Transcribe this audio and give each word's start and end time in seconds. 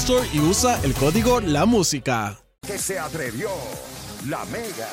Store 0.00 0.28
y 0.32 0.40
usa 0.40 0.80
el 0.84 0.94
código 0.94 1.40
La 1.40 1.64
Música. 1.64 2.36
que 2.66 2.78
se 2.78 2.98
atrevió 2.98 3.48
la 4.28 4.44
mega. 4.46 4.88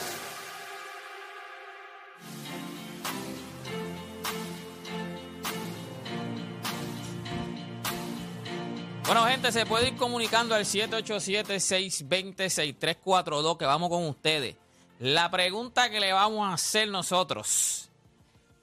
Bueno, 9.06 9.26
gente, 9.26 9.52
se 9.52 9.66
puede 9.66 9.90
ir 9.90 9.98
comunicando 9.98 10.56
al 10.56 10.64
787-620-6342, 10.66 13.58
que 13.58 13.66
vamos 13.66 13.90
con 13.90 14.06
ustedes. 14.08 14.56
La 15.00 15.30
pregunta 15.30 15.90
que 15.90 16.00
le 16.00 16.14
vamos 16.14 16.48
a 16.48 16.54
hacer 16.54 16.88
nosotros, 16.88 17.90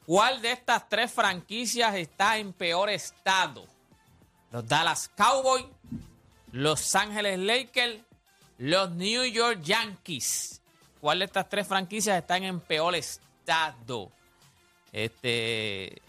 ¿cuál 0.06 0.40
de 0.40 0.52
estas 0.52 0.88
tres 0.88 1.12
franquicias 1.12 1.94
está 1.96 2.38
en 2.38 2.54
peor 2.54 2.88
estado? 2.88 3.66
Los 4.50 4.66
Dallas 4.66 5.10
Cowboys, 5.14 5.66
Los 6.52 6.94
Ángeles 6.96 7.38
Lakers, 7.38 8.00
los 8.58 8.90
New 8.92 9.24
York 9.24 9.60
Yankees. 9.62 10.60
¿Cuál 11.00 11.20
de 11.20 11.26
estas 11.26 11.48
tres 11.48 11.66
franquicias 11.66 12.18
están 12.18 12.42
en 12.44 12.60
peor 12.60 12.94
estado? 12.94 14.10
Este... 14.92 16.02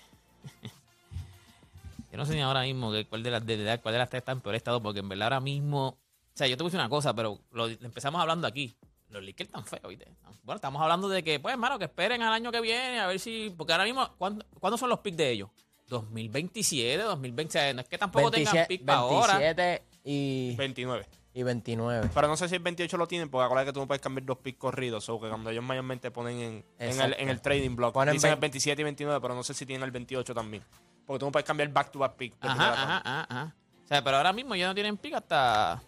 Yo 2.12 2.18
no 2.18 2.26
sé 2.26 2.34
ni 2.34 2.42
ahora 2.42 2.64
mismo 2.64 2.92
que 2.92 3.06
cuál 3.06 3.24
de 3.24 3.32
las 3.32 3.46
de, 3.46 3.80
cuál 3.82 3.94
de 3.94 4.00
las 4.00 4.10
tres 4.10 4.22
está 4.22 4.34
en 4.34 4.42
peor 4.42 4.56
estado, 4.56 4.82
porque 4.84 5.00
en 5.00 5.08
verdad 5.08 5.28
ahora 5.28 5.40
mismo. 5.40 5.88
O 5.88 5.98
sea, 6.34 6.46
yo 6.46 6.58
te 6.58 6.64
voy 6.64 6.68
a 6.68 6.72
decir 6.72 6.80
una 6.82 6.90
cosa, 6.90 7.14
pero 7.14 7.40
lo 7.52 7.68
empezamos 7.68 8.20
hablando 8.20 8.48
aquí. 8.48 8.76
Los 9.10 9.24
Lakers 9.24 9.48
están 9.48 9.66
feos, 9.66 9.88
¿viste? 9.88 10.08
Bueno, 10.44 10.58
estamos 10.58 10.82
hablando 10.82 11.08
de 11.08 11.24
que, 11.24 11.40
pues, 11.40 11.54
hermano, 11.54 11.80
que 11.80 11.86
esperen 11.86 12.22
al 12.22 12.34
año 12.34 12.52
que 12.52 12.60
viene, 12.60 13.00
a 13.00 13.08
ver 13.08 13.18
si. 13.18 13.54
Porque 13.58 13.72
ahora 13.72 13.86
mismo, 13.86 14.10
¿cuándo, 14.18 14.46
¿cuándo 14.60 14.78
son 14.78 14.90
los 14.90 15.00
picks 15.00 15.16
de 15.16 15.32
ellos? 15.32 15.50
2027, 15.88 17.02
2020. 17.02 17.74
No 17.76 17.82
es 17.82 17.88
que 17.88 17.98
tampoco 17.98 18.30
tengan 18.30 18.68
pick 18.68 18.84
para 18.84 19.00
ahora. 19.00 19.38
27 19.38 19.91
y, 20.04 20.56
29. 20.56 21.06
y 21.34 21.44
29. 21.44 22.10
Pero 22.14 22.28
no 22.28 22.38
sé 22.38 22.50
si 22.50 22.56
el 22.56 22.62
28 22.62 22.98
lo 22.98 23.08
tienen, 23.08 23.30
porque 23.30 23.46
acuérdate 23.46 23.70
que 23.70 23.74
tú 23.74 23.80
no 23.80 23.88
puedes 23.88 24.02
cambiar 24.02 24.26
dos 24.26 24.38
picks 24.40 24.60
corridos. 24.60 25.08
O 25.10 25.20
que 25.20 25.30
cuando 25.30 25.50
ellos 25.50 25.64
mayormente 25.64 26.12
ponen 26.12 26.38
en, 26.38 26.44
en, 26.44 26.64
el, 26.80 26.90
Exacto. 26.90 27.18
en 27.20 27.30
el 27.30 27.42
trading 27.42 27.76
block, 27.76 27.94
Ponen 27.94 28.14
dicen 28.14 28.34
el 28.34 28.40
27 28.40 28.82
y 28.82 28.84
29, 28.84 29.22
pero 29.22 29.36
no 29.36 29.44
sé 29.44 29.54
si 29.54 29.66
tienen 29.66 29.84
el 29.84 29.92
28 29.92 30.34
también. 30.34 30.64
Porque 31.06 31.20
tú 31.20 31.26
no 31.26 31.32
puedes 31.32 31.46
cambiar 31.46 31.70
back 31.70 31.92
to 31.92 32.00
back 32.00 32.16
pick. 32.16 32.34
Ajá, 32.42 32.74
ajá, 32.74 32.98
ajá, 32.98 33.28
ajá. 33.30 33.56
O 33.84 33.88
sea, 33.88 34.04
pero 34.04 34.18
ahora 34.18 34.34
mismo 34.34 34.56
ya 34.56 34.68
no 34.68 34.74
tienen 34.74 34.98
pick 34.98 35.14
hasta. 35.16 35.82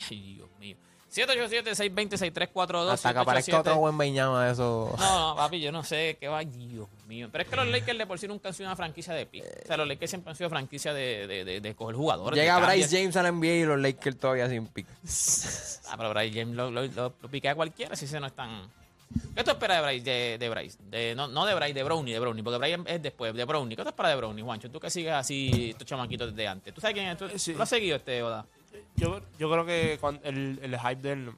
Ay, 0.10 0.34
Dios 0.34 0.48
mío. 0.58 0.76
787-620-6342. 1.12 2.90
Hasta 2.90 3.12
que 3.12 3.18
aparezca 3.18 3.60
otro 3.60 3.76
buen 3.78 3.96
Beñama 3.96 4.46
de 4.46 4.52
eso. 4.52 4.94
No, 4.98 5.30
no, 5.30 5.36
papi, 5.36 5.60
yo 5.60 5.72
no 5.72 5.82
sé 5.82 6.16
qué 6.20 6.28
va. 6.28 6.40
Dios 6.40 6.88
mío. 7.06 7.28
Pero 7.30 7.42
es 7.44 7.50
que 7.50 7.56
los 7.56 7.66
Lakers 7.68 7.98
de 7.98 8.06
por 8.06 8.18
sí 8.18 8.28
nunca 8.28 8.48
han 8.48 8.54
sido 8.54 8.68
una 8.68 8.76
franquicia 8.76 9.14
de 9.14 9.26
pick. 9.26 9.44
O 9.64 9.66
sea, 9.66 9.76
los 9.76 9.88
Lakers 9.88 10.10
siempre 10.10 10.30
han 10.30 10.36
sido 10.36 10.48
franquicia 10.50 10.92
de, 10.92 11.26
de, 11.26 11.44
de, 11.44 11.60
de 11.60 11.74
coger 11.74 11.96
jugadores. 11.96 12.38
Llega 12.38 12.60
de 12.60 12.66
Bryce. 12.66 12.96
James 12.96 13.16
al 13.16 13.32
NBA 13.34 13.46
y 13.46 13.64
los 13.64 13.80
Lakers 13.80 14.18
todavía 14.18 14.48
sin 14.48 14.66
pick. 14.66 14.86
Ah, 15.88 15.94
pero 15.96 16.10
Bryce 16.10 16.38
James 16.40 16.56
lo, 16.56 16.70
lo, 16.70 16.86
lo, 16.86 17.14
lo 17.20 17.28
piquea 17.30 17.54
cualquiera 17.54 17.96
si 17.96 18.06
se 18.06 18.20
no 18.20 18.26
están. 18.26 18.70
¿Qué 19.34 19.42
tú 19.42 19.50
esperas 19.52 19.78
de 19.78 19.86
Bryce? 19.86 20.04
De, 20.04 20.38
de 20.38 20.48
Bryce? 20.50 20.78
De, 20.90 21.14
no, 21.14 21.28
no 21.28 21.46
de 21.46 21.54
Bryce, 21.54 21.72
de 21.72 21.82
Brownie, 21.82 22.12
de 22.12 22.20
Brownie, 22.20 22.42
porque 22.42 22.58
Bryce 22.58 22.78
es 22.94 23.02
después, 23.02 23.34
de 23.34 23.44
Brownie. 23.46 23.74
¿Qué 23.74 23.82
tú 23.82 23.88
esperas 23.88 24.12
de 24.12 24.16
Brownie, 24.16 24.42
Juancho? 24.42 24.70
Tú 24.70 24.78
que 24.78 24.90
sigues 24.90 25.12
así 25.14 25.70
estos 25.70 25.86
chamaquitos 25.86 26.30
desde 26.30 26.46
antes. 26.46 26.74
¿Tú 26.74 26.80
sabes 26.80 26.94
quién 26.94 27.08
es? 27.08 27.16
¿Tú, 27.16 27.26
Sí. 27.38 27.54
¿Lo 27.54 27.62
has 27.62 27.68
seguido 27.70 27.96
este 27.96 28.22
Oda? 28.22 28.44
Yo, 28.96 29.20
yo 29.38 29.50
creo 29.50 29.64
que 29.66 29.98
el, 30.24 30.58
el 30.62 30.78
hype 30.78 30.96
del. 31.02 31.32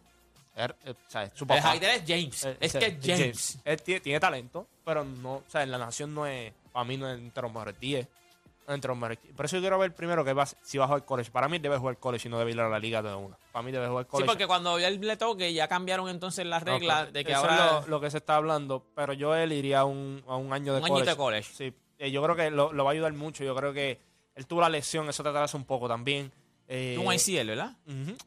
er- 0.56 0.74
o 0.86 0.94
sea, 1.10 1.30
su 1.34 1.44
El. 1.44 1.58
Haider 1.64 1.90
es 1.90 2.02
James. 2.06 2.44
Eh, 2.44 2.56
es 2.60 2.72
que 2.72 2.78
sea, 2.80 2.88
es 2.88 2.98
James. 3.04 3.58
Él 3.64 3.82
tiene, 3.82 4.00
tiene 4.00 4.20
talento, 4.20 4.66
pero 4.84 5.04
no. 5.04 5.34
O 5.36 5.44
sea, 5.48 5.62
en 5.62 5.70
la 5.70 5.78
nación 5.78 6.14
no 6.14 6.26
es. 6.26 6.52
Para 6.72 6.84
mí 6.84 6.96
no 6.96 7.10
es 7.10 7.18
entre 7.18 7.42
los 7.42 7.52
mejores 7.52 7.78
10. 7.80 8.06
Entre 8.68 8.86
los 8.88 8.96
mejores 8.96 9.18
15. 9.18 9.34
Por 9.34 9.44
eso 9.46 9.56
yo 9.56 9.62
quiero 9.62 9.78
ver 9.80 9.92
primero 9.94 10.24
que 10.24 10.32
va, 10.32 10.46
si 10.46 10.78
va 10.78 10.84
a 10.84 10.86
jugar 10.86 11.04
college. 11.04 11.30
Para 11.32 11.48
mí 11.48 11.58
debe 11.58 11.76
jugar 11.78 11.96
college 11.98 12.28
y 12.28 12.30
no 12.30 12.38
debe 12.38 12.52
ir 12.52 12.60
a 12.60 12.68
la 12.68 12.78
liga 12.78 13.02
de 13.02 13.12
una. 13.12 13.36
Para 13.50 13.64
mí 13.64 13.72
debe 13.72 13.88
jugar 13.88 14.04
Sí, 14.04 14.10
college. 14.10 14.26
porque 14.28 14.46
cuando 14.46 14.78
él 14.78 15.00
le 15.00 15.16
toque 15.16 15.52
ya 15.52 15.66
cambiaron 15.66 16.08
entonces 16.08 16.46
las 16.46 16.62
reglas 16.62 17.12
de 17.12 17.24
que 17.24 17.32
eso 17.32 17.40
ahora... 17.40 17.80
es 17.80 17.86
lo, 17.86 17.88
lo 17.88 18.00
que 18.00 18.10
se 18.12 18.18
está 18.18 18.36
hablando. 18.36 18.84
Pero 18.94 19.12
yo 19.12 19.34
él 19.34 19.52
iría 19.52 19.80
a 19.80 19.84
un, 19.84 20.22
a 20.28 20.36
un 20.36 20.52
año 20.52 20.72
de 20.74 20.80
Un 20.82 20.86
college. 20.88 21.00
añito 21.00 21.10
de 21.10 21.16
college. 21.16 21.50
Sí, 21.52 21.74
eh, 21.98 22.10
yo 22.12 22.22
creo 22.22 22.36
que 22.36 22.50
lo, 22.50 22.72
lo 22.72 22.84
va 22.84 22.90
a 22.90 22.92
ayudar 22.92 23.12
mucho. 23.12 23.42
Yo 23.42 23.56
creo 23.56 23.72
que 23.72 23.98
él 24.36 24.46
tuvo 24.46 24.60
la 24.60 24.68
lesión, 24.68 25.08
eso 25.08 25.24
te 25.24 25.30
atrasa 25.30 25.56
un 25.56 25.64
poco 25.64 25.88
también. 25.88 26.30
Eh, 26.72 26.96
un 26.98 27.12
ICL, 27.12 27.48
¿verdad? 27.48 27.72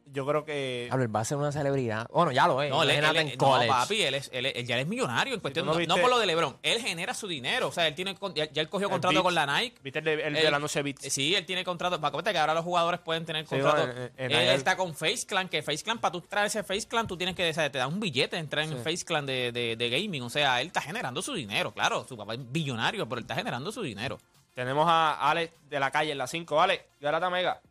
Yo 0.08 0.26
creo 0.26 0.44
que. 0.44 0.84
Diablo, 0.88 1.04
él 1.06 1.16
va 1.16 1.22
a 1.22 1.26
ser 1.26 1.38
una 1.38 1.54
celebridad. 1.54 2.08
Bueno, 2.12 2.34
ya 2.34 2.46
lo 2.46 2.62
es. 2.62 2.70
No, 2.70 2.84
él, 2.84 2.90
él- 2.90 3.16
en 3.16 3.30
no, 3.30 3.38
college. 3.38 3.70
papi, 3.70 4.02
él, 4.02 4.16
es, 4.16 4.30
él, 4.34 4.48
es- 4.48 4.56
él 4.58 4.68
ya 4.68 4.78
es 4.78 4.86
millonario 4.86 5.34
en 5.34 5.40
cuestión, 5.40 5.64
tú 5.66 5.68
no 5.68 5.80
no, 5.80 5.80
no 5.80 5.96
viste- 5.96 6.02
por 6.02 6.10
lo 6.10 6.20
de 6.20 6.26
LeBron. 6.26 6.58
Él 6.62 6.82
genera 6.82 7.14
su 7.14 7.26
dinero. 7.30 7.70
O 7.70 7.72
sea, 7.72 7.88
él 7.88 7.96
tiene 7.96 8.18
ya, 8.36 8.52
ya 8.52 8.62
él 8.62 8.68
cogió 8.68 8.90
contrato 8.90 9.14
Beats. 9.14 9.24
con 9.24 9.34
la 9.34 9.46
Nike. 9.46 9.78
¿Viste 9.82 10.00
el 10.00 10.06
de, 10.06 10.14
el 10.28 10.34
de 10.34 10.42
Él- 10.42 10.52
la 10.52 10.60
noche 10.60 10.82
Beats? 10.84 11.06
Eh, 11.06 11.10
Sí, 11.10 11.34
él 11.34 11.46
tiene 11.46 11.64
contrato. 11.64 12.02
Para 12.02 12.22
que 12.34 12.38
ahora 12.38 12.54
los 12.54 12.66
jugadores 12.66 13.00
pueden 13.00 13.24
tener 13.26 13.48
Sí, 13.48 13.56
contrato. 13.56 13.88
no, 13.88 13.94
en- 13.94 14.12
en- 14.18 14.32
él, 14.34 14.50
está 14.50 14.76
con 14.76 14.94
Face 14.94 15.26
Clan, 15.26 15.48
que 15.48 15.64
Face 15.64 15.82
Clan, 15.82 16.00
para 16.00 16.12
tú 16.12 16.20
traer 16.20 16.48
ese 16.48 16.64
Face 16.64 16.86
Clan, 16.86 17.08
tú 17.08 17.16
tienes 17.16 17.36
que, 17.38 17.50
o 17.50 17.54
sea, 17.54 17.72
te 17.72 17.78
dan 17.78 17.94
un 17.94 18.02
billete 18.02 18.36
de 18.36 18.42
entrar 18.42 18.66
en 18.66 18.78
Face 18.84 19.06
Clan 19.06 19.26
de, 19.26 19.54
de, 19.54 19.78
de 19.78 19.90
gaming. 19.90 20.22
O 20.22 20.30
sea, 20.30 20.60
él 20.60 20.68
está 20.68 20.82
generando 20.82 21.22
su 21.22 21.34
dinero, 21.34 21.72
claro. 21.72 22.06
Su 22.10 22.18
papá 22.18 22.34
es 22.34 22.40
billonario, 22.52 23.08
pero 23.08 23.20
él 23.20 23.24
está 23.24 23.36
generando 23.36 23.72
su 23.72 23.82
dinero. 23.82 24.20
Tenemos 24.54 24.86
a 24.88 25.30
Alex 25.32 25.54
de 25.70 25.80
la 25.80 25.90
calle 25.92 26.12
en 26.12 26.18
la 26.18 26.28
5. 26.28 26.62
Alex, 26.62 26.84
Garata 27.00 27.30
Mega. 27.30 27.62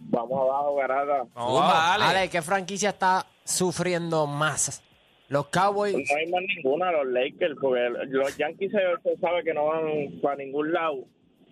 Vamos 0.00 0.40
abajo, 0.40 0.74
garata. 0.76 1.24
Vamos 1.34 1.60
abajo. 1.62 1.92
Ale. 1.92 2.04
Ale, 2.04 2.28
¿qué 2.30 2.42
franquicia 2.42 2.88
está 2.90 3.26
sufriendo 3.44 4.26
más? 4.26 4.82
Los 5.28 5.46
Cowboys. 5.48 5.94
No 5.94 6.16
hay 6.16 6.26
más 6.28 6.42
ninguna, 6.56 6.90
los 6.90 7.06
Lakers, 7.06 7.54
porque 7.60 7.88
los 8.08 8.36
Yankees 8.36 8.72
se, 8.72 8.78
se 9.10 9.16
sabe 9.20 9.44
que 9.44 9.54
no 9.54 9.66
van 9.66 10.20
para 10.20 10.36
ningún 10.36 10.72
lado. 10.72 11.04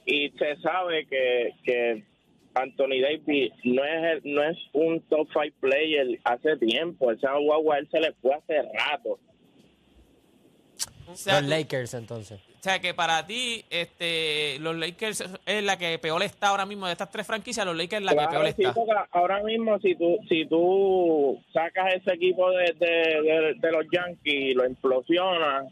Y 0.04 0.30
se 0.30 0.56
sabe 0.62 1.06
que, 1.06 1.50
que 1.62 2.04
Anthony 2.54 3.00
Davis 3.02 3.52
no 3.64 3.84
es 3.84 4.22
el- 4.24 4.34
no 4.34 4.42
es 4.42 4.56
un 4.72 5.00
top 5.02 5.28
five 5.32 5.52
player 5.60 6.18
hace 6.24 6.56
tiempo. 6.56 7.12
Esa 7.12 7.34
guagua 7.36 7.78
él 7.78 7.88
se 7.92 8.00
le 8.00 8.12
fue 8.14 8.34
hace 8.34 8.62
rato. 8.62 9.20
O 11.06 11.14
sea, 11.14 11.40
Los 11.40 11.50
Lakers, 11.50 11.94
entonces. 11.94 12.40
O 12.68 12.70
sea, 12.70 12.80
que 12.82 12.92
para 12.92 13.26
ti, 13.26 13.64
este, 13.70 14.58
los 14.58 14.76
Lakers 14.76 15.24
es 15.46 15.64
la 15.64 15.78
que 15.78 15.98
peor 15.98 16.22
está 16.22 16.48
ahora 16.48 16.66
mismo 16.66 16.84
de 16.86 16.92
estas 16.92 17.10
tres 17.10 17.26
franquicias. 17.26 17.64
Los 17.64 17.74
Lakers 17.74 18.00
es 18.02 18.04
la 18.06 18.12
que 18.12 18.28
peor 18.28 18.46
sí, 18.54 18.62
está. 18.64 19.08
ahora 19.12 19.42
mismo 19.42 19.78
si 19.80 19.94
tú 19.94 20.18
si 20.28 20.44
tú 20.46 21.42
sacas 21.52 21.94
ese 21.94 22.12
equipo 22.12 22.50
de, 22.50 22.74
de, 22.78 22.86
de- 23.22 23.54
de 23.58 23.72
los 23.72 23.86
Yankees 23.90 24.34
y 24.34 24.52
lo 24.52 24.66
implosionas, 24.66 25.64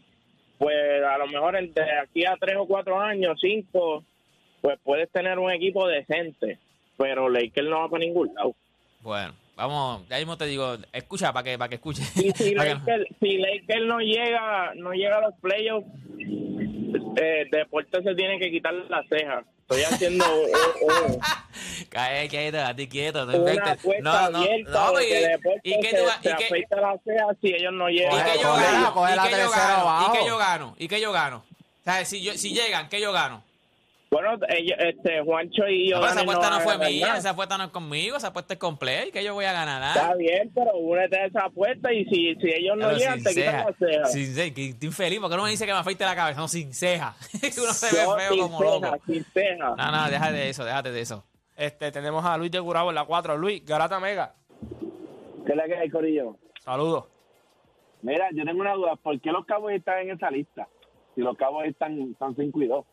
pues 0.57 0.75
a 1.07 1.19
lo 1.19 1.27
mejor 1.27 1.53
de 1.61 1.83
aquí 2.01 2.25
a 2.25 2.35
tres 2.39 2.55
o 2.57 2.65
cuatro 2.65 2.99
años, 2.99 3.37
cinco, 3.39 4.03
pues 4.61 4.79
puedes 4.83 5.11
tener 5.11 5.37
un 5.37 5.51
equipo 5.51 5.87
decente. 5.87 6.57
Pero 6.97 7.29
Lakers 7.29 7.67
no 7.69 7.81
va 7.81 7.89
para 7.89 8.03
ningún 8.03 8.33
lado. 8.33 8.55
Bueno, 9.01 9.35
vamos, 9.55 10.07
ya 10.09 10.17
mismo 10.17 10.35
te 10.35 10.47
digo, 10.47 10.77
escucha 10.91 11.31
para 11.31 11.43
que, 11.43 11.57
para 11.59 11.69
que 11.69 11.75
escuche. 11.75 12.01
Y 12.15 12.31
si 12.31 12.55
Lakers, 12.55 13.05
si 13.21 13.37
Lakers 13.37 13.85
no 13.85 13.99
llega 13.99 14.73
no 14.73 14.93
llega 14.93 15.17
a 15.19 15.21
los 15.21 15.35
playoffs, 15.39 15.85
eh, 17.17 17.45
Deportes 17.51 18.03
se 18.03 18.15
tiene 18.15 18.39
que 18.39 18.49
quitar 18.51 18.73
la 18.73 19.03
ceja. 19.09 19.43
Estoy 19.69 19.83
haciendo 19.83 20.25
Cae 21.89 22.27
quieto, 22.29 22.59
a 22.63 22.73
ti 22.73 22.87
quieto. 22.87 23.25
no 23.25 23.35
inventes. 23.35 23.79
No, 24.01 24.29
no, 24.29 24.37
abierta 24.37 24.91
no, 24.91 25.01
y, 25.01 25.05
y 25.63 25.79
que 25.79 25.89
se, 25.89 25.97
tú 25.97 26.05
vas- 26.05 26.19
se 26.21 26.29
y 26.29 26.35
que- 26.35 26.45
afeita 26.45 26.75
la 26.77 26.97
ceja 27.03 27.25
si 27.41 27.47
ellos 27.53 27.73
no 27.73 27.89
y 27.89 27.93
llegan. 27.97 28.23
que 28.25 28.31
Coge- 28.31 28.41
yo 28.41 28.47
coge 28.49 28.61
la- 28.63 28.71
gano, 28.71 28.93
coge 28.93 29.11
y 29.13 29.19
que 29.19 29.31
yo 29.37 29.49
gano, 29.51 30.05
y 30.07 30.11
que 30.17 30.25
yo 30.27 30.37
gano, 30.37 30.75
y 30.79 30.87
que 30.87 31.01
yo 31.01 31.11
gano. 31.11 31.43
O 31.47 31.83
sea, 31.83 32.05
si, 32.05 32.21
yo, 32.21 32.33
si 32.33 32.53
llegan, 32.53 32.89
que 32.89 32.99
yo 33.01 33.11
gano. 33.11 33.43
Bueno, 34.09 34.39
ellos, 34.47 34.77
este, 34.79 35.21
Juancho 35.21 35.67
y 35.67 35.89
yo. 35.89 35.97
No, 35.97 36.01
pero 36.01 36.13
esa 36.13 36.21
apuesta 36.21 36.49
no 36.49 36.59
fue 36.61 36.77
mía, 36.77 37.17
esa 37.17 37.29
apuesta 37.31 37.57
no 37.57 37.63
es 37.65 37.69
conmigo, 37.71 38.15
esa 38.15 38.27
apuesta 38.27 38.53
es 38.53 38.59
con 38.59 38.77
Play, 38.77 39.11
que 39.11 39.21
yo 39.23 39.33
voy 39.33 39.43
a 39.45 39.51
ganar. 39.51 39.83
¿ah? 39.83 39.93
Está 39.93 40.15
bien, 40.15 40.49
pero 40.55 40.77
únete 40.77 41.19
a 41.19 41.25
esa 41.25 41.41
apuesta 41.45 41.91
y 41.91 42.05
si, 42.05 42.35
si 42.35 42.47
ellos 42.53 42.77
no 42.77 42.87
Pero 42.87 42.97
llegan, 42.97 43.21
te 43.21 43.29
quitan 43.33 43.65
la 43.65 43.73
ceja. 43.77 44.05
sin 44.05 44.33
ceja, 44.33 44.53
que 44.55 44.69
estoy 44.69 44.87
infeliz, 44.87 45.19
porque 45.19 45.35
no 45.35 45.43
me 45.43 45.49
dice 45.49 45.65
que 45.65 45.73
me 45.73 45.79
afeite 45.79 46.05
la 46.05 46.15
cabeza, 46.15 46.39
no, 46.39 46.47
sin 46.47 46.73
ceja. 46.73 47.15
Uno 47.33 47.73
se 47.73 47.85
ve 47.87 48.01
feo 48.17 48.31
sin 48.31 48.39
como 48.39 48.59
ceja, 48.59 48.71
loco. 48.91 48.97
sin 49.07 49.23
ceja. 49.25 49.75
No, 49.75 49.91
no, 49.91 50.09
déjate 50.09 50.33
de 50.33 50.49
eso, 50.49 50.63
déjate 50.63 50.91
de 50.91 51.01
eso. 51.01 51.25
Este, 51.57 51.91
tenemos 51.91 52.23
a 52.23 52.37
Luis 52.37 52.51
de 52.51 52.61
Curabo 52.61 52.89
en 52.89 52.95
la 52.95 53.03
4. 53.03 53.35
Luis, 53.35 53.65
Garata 53.65 53.99
Mega. 53.99 54.35
¿Qué 55.45 55.51
es 55.51 55.57
la 55.57 55.65
que 55.65 55.75
hay, 55.75 55.89
Corillo? 55.89 56.37
Saludos. 56.63 57.05
Mira, 58.03 58.27
yo 58.31 58.45
tengo 58.45 58.61
una 58.61 58.73
duda. 58.73 58.95
¿Por 58.95 59.19
qué 59.19 59.31
los 59.31 59.45
cabos 59.45 59.71
están 59.71 59.99
en 59.99 60.11
esa 60.11 60.29
lista? 60.29 60.67
Si 61.15 61.21
los 61.21 61.35
cabos 61.35 61.65
están, 61.65 61.99
están 62.11 62.35
5 62.35 62.61
y 62.61 62.67
2. 62.67 62.85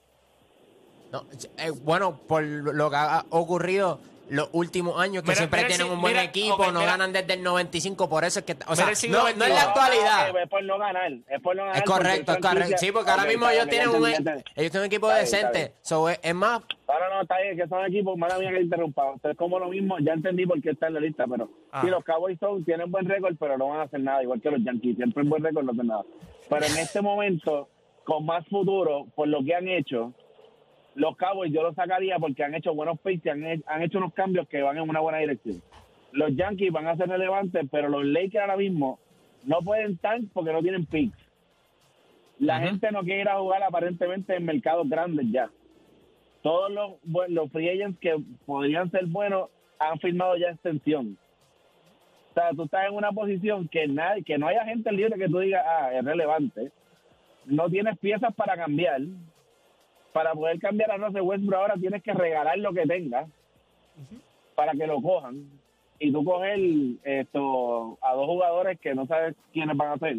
No, 1.14 1.26
eh, 1.58 1.70
bueno, 1.84 2.18
por 2.26 2.42
lo 2.42 2.90
que 2.90 2.96
ha 2.96 3.24
ocurrido 3.30 4.00
los 4.30 4.48
últimos 4.52 4.98
años, 4.98 5.22
que 5.22 5.28
Mira, 5.28 5.36
siempre 5.36 5.58
mira 5.60 5.68
tienen 5.68 5.86
si- 5.86 5.92
un 5.92 6.00
buen 6.00 6.14
mira, 6.14 6.24
equipo, 6.24 6.54
ok, 6.54 6.66
no 6.72 6.80
mira. 6.80 6.86
ganan 6.92 7.12
desde 7.12 7.34
el 7.34 7.42
95, 7.44 8.08
por 8.08 8.24
eso 8.24 8.40
es 8.40 8.44
que... 8.46 8.56
O 8.66 8.74
sea, 8.74 8.86
no, 8.86 9.20
no 9.36 9.44
es 9.44 9.50
la 9.54 9.62
actualidad. 9.62 10.36
Es 10.42 10.48
por 10.48 10.64
no 10.64 10.76
ganar. 10.78 11.12
Es 11.28 11.40
por 11.40 11.54
no 11.54 11.62
ganar. 11.66 11.76
Es 11.76 11.84
correcto, 11.84 12.32
es 12.32 12.38
correcto. 12.38 12.76
Sí, 12.78 12.90
porque 12.90 13.10
ahora 13.12 13.22
Ok, 13.24 13.28
mismo 13.28 13.48
está 13.48 13.54
ellos 13.54 13.68
tienen 13.68 13.88
un, 13.90 14.06
ellos 14.08 14.42
tienen 14.56 14.78
un 14.80 14.84
equipo 14.86 15.08
Está 15.08 15.20
decente. 15.20 15.58
bien. 15.58 15.72
So, 15.82 16.08
es, 16.08 16.18
es 16.22 16.34
más, 16.34 16.62
No, 16.88 17.14
no, 17.14 17.22
está 17.22 17.38
bien, 17.42 17.56
que 17.56 17.68
son 17.68 17.84
equipos, 17.86 18.16
mala 18.18 18.38
mía 18.40 18.50
que 18.50 18.60
interrumpa. 18.62 19.12
Ustedes 19.12 19.36
como 19.36 19.58
lo 19.60 19.68
mismo, 19.68 19.98
ya 20.00 20.14
entendí 20.14 20.46
por 20.46 20.60
qué 20.60 20.70
está 20.70 20.88
en 20.88 20.94
la 20.94 21.00
lista, 21.00 21.26
pero 21.30 21.48
Ah. 21.70 21.82
sí, 21.84 21.88
los 21.90 22.02
Cowboys 22.02 22.38
son, 22.40 22.64
tienen 22.64 22.90
buen 22.90 23.06
récord, 23.06 23.36
pero 23.38 23.56
no 23.56 23.68
van 23.68 23.80
a 23.80 23.82
hacer 23.82 24.00
nada, 24.00 24.20
igual 24.22 24.40
que 24.40 24.50
los 24.50 24.64
Yankees, 24.64 24.96
siempre 24.96 25.22
en 25.22 25.28
buen 25.28 25.44
récord 25.44 25.64
no 25.64 25.72
hacen 25.72 25.86
nada. 25.86 26.02
Pero 26.48 26.64
en 26.66 26.78
este 26.78 27.00
momento, 27.02 27.68
con 28.04 28.24
más 28.26 28.44
futuro, 28.48 29.06
por 29.14 29.28
lo 29.28 29.44
que 29.44 29.54
han 29.54 29.68
hecho, 29.68 30.12
los 30.94 31.16
Cowboys 31.16 31.52
yo 31.52 31.62
los 31.62 31.74
sacaría 31.74 32.18
porque 32.18 32.44
han 32.44 32.54
hecho 32.54 32.74
buenos 32.74 32.98
picks 33.00 33.26
y 33.26 33.28
han, 33.28 33.44
han 33.66 33.82
hecho 33.82 33.98
unos 33.98 34.14
cambios 34.14 34.48
que 34.48 34.62
van 34.62 34.76
en 34.76 34.88
una 34.88 35.00
buena 35.00 35.18
dirección. 35.18 35.62
Los 36.12 36.34
Yankees 36.36 36.72
van 36.72 36.86
a 36.86 36.96
ser 36.96 37.08
relevantes, 37.08 37.66
pero 37.70 37.88
los 37.88 38.04
Lakers 38.04 38.42
ahora 38.42 38.56
mismo 38.56 38.98
no 39.44 39.58
pueden 39.62 39.98
tank 39.98 40.30
porque 40.32 40.52
no 40.52 40.62
tienen 40.62 40.86
picks. 40.86 41.18
La 42.38 42.60
gente 42.60 42.90
no 42.90 43.02
quiere 43.02 43.22
ir 43.22 43.28
a 43.28 43.38
jugar 43.38 43.62
aparentemente 43.62 44.34
en 44.34 44.44
mercados 44.44 44.88
grandes 44.88 45.26
ya 45.30 45.50
todos 46.44 46.70
los, 46.70 47.30
los 47.30 47.50
free 47.50 47.70
agents 47.70 47.98
que 47.98 48.22
podrían 48.44 48.90
ser 48.90 49.06
buenos 49.06 49.48
han 49.78 49.98
firmado 49.98 50.36
ya 50.36 50.50
extensión. 50.50 51.16
O 52.30 52.34
sea, 52.34 52.50
tú 52.50 52.64
estás 52.64 52.86
en 52.86 52.94
una 52.94 53.12
posición 53.12 53.66
que 53.66 53.88
nadie, 53.88 54.22
que 54.22 54.36
no 54.36 54.46
haya 54.46 54.62
gente 54.66 54.92
libre 54.92 55.18
que 55.18 55.26
tú 55.26 55.38
digas, 55.38 55.64
ah, 55.66 55.90
es 55.94 56.04
relevante. 56.04 56.70
No 57.46 57.70
tienes 57.70 57.98
piezas 57.98 58.34
para 58.34 58.56
cambiar. 58.56 59.00
Para 60.14 60.32
poder 60.32 60.60
cambiar 60.60 60.92
a 60.92 60.96
Russell 60.96 61.22
Westbrook 61.22 61.56
ahora 61.56 61.74
tienes 61.74 62.00
que 62.00 62.12
regalar 62.12 62.56
lo 62.58 62.72
que 62.72 62.86
tengas 62.86 63.28
para 64.54 64.70
que 64.70 64.86
lo 64.86 65.02
cojan. 65.02 65.50
Y 65.98 66.12
tú 66.12 66.24
coger 66.24 66.60
esto 67.02 67.98
a 68.00 68.14
dos 68.14 68.26
jugadores 68.26 68.78
que 68.78 68.94
no 68.94 69.08
sabes 69.08 69.34
quiénes 69.52 69.76
van 69.76 69.90
a 69.90 69.98
ser. 69.98 70.16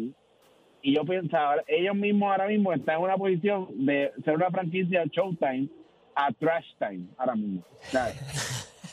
Y 0.82 0.94
yo 0.94 1.02
pensaba, 1.06 1.62
ellos 1.66 1.94
mismos 1.94 2.30
ahora 2.30 2.46
mismo 2.46 2.74
están 2.74 2.96
en 2.96 3.04
una 3.04 3.16
posición 3.16 3.68
de 3.86 4.12
ser 4.22 4.34
una 4.34 4.50
franquicia 4.50 5.02
Showtime 5.06 5.68
a 6.14 6.30
Trash 6.30 6.74
Time 6.78 7.06
ahora 7.16 7.34
mismo. 7.34 7.62
¿sabes? 7.80 8.16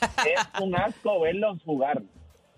es 0.00 0.60
un 0.62 0.74
asco 0.74 1.20
verlos 1.20 1.62
jugar. 1.64 2.00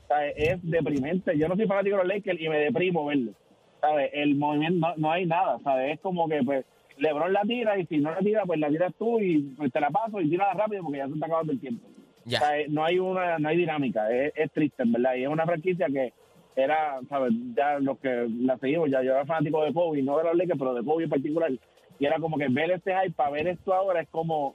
¿sabes? 0.07 0.35
Es 0.37 0.59
deprimente. 0.63 1.37
Yo 1.37 1.49
no 1.49 1.57
soy 1.57 1.67
fanático 1.67 1.97
de 1.97 2.05
los 2.05 2.15
Lakers 2.15 2.41
y 2.41 2.49
me 2.49 2.59
deprimo 2.59 3.07
verlos. 3.07 3.35
¿sabes? 3.81 4.09
El 4.13 4.37
movimiento, 4.37 4.87
no, 4.87 4.95
no 4.97 5.11
hay 5.11 5.27
nada. 5.27 5.59
¿sabes? 5.65 5.95
Es 5.95 6.01
como 6.01 6.29
que 6.29 6.45
pues 6.45 6.65
LeBron 6.99 7.33
la 7.33 7.43
tira 7.43 7.79
y 7.79 7.87
si 7.87 7.99
no 7.99 8.11
la 8.11 8.19
tira, 8.21 8.45
pues 8.47 8.59
la 8.61 8.69
tiras 8.69 8.93
tú 8.99 9.21
y 9.21 9.43
pues, 9.57 9.73
te 9.73 9.81
la 9.81 9.91
paso 9.91 10.21
y 10.21 10.29
tira 10.31 10.53
rápido 10.55 10.83
porque 10.83 10.99
ya 10.99 11.07
se 11.09 11.15
está 11.15 11.27
acabando 11.27 11.53
el 11.53 11.61
tiempo. 11.61 11.87
ya. 12.25 12.39
O 12.39 12.41
sea, 12.41 12.51
no 12.69 12.85
hay 12.85 12.99
una 12.99 13.39
no 13.39 13.49
hay 13.49 13.57
dinámica, 13.57 14.11
es, 14.11 14.33
es 14.37 14.51
triste, 14.53 14.83
en 14.83 14.93
verdad. 14.93 15.15
Y 15.17 15.23
es 15.25 15.29
una 15.29 15.45
franquicia 15.47 15.87
que 15.89 16.13
era, 16.57 16.99
¿sabes? 17.09 17.33
Ya 17.55 17.79
los 17.79 17.99
que 17.99 18.27
la 18.41 18.57
seguimos, 18.59 18.91
ya 18.91 19.03
yo 19.03 19.13
era 19.13 19.27
fanático 19.27 19.63
de 19.65 19.73
Kobe, 19.75 20.03
no 20.03 20.17
de 20.19 20.25
los 20.25 20.37
Lakers, 20.37 20.59
pero 20.59 20.75
de 20.75 20.85
Kobe 20.85 21.05
en 21.05 21.11
particular. 21.11 21.51
Y 21.99 22.05
era 22.07 22.19
como 22.19 22.39
que 22.39 22.49
ver 22.49 22.71
este 22.71 22.93
hype 22.95 23.15
para 23.15 23.31
ver 23.31 23.47
esto 23.49 23.75
ahora 23.75 24.01
es 24.01 24.09
como, 24.11 24.55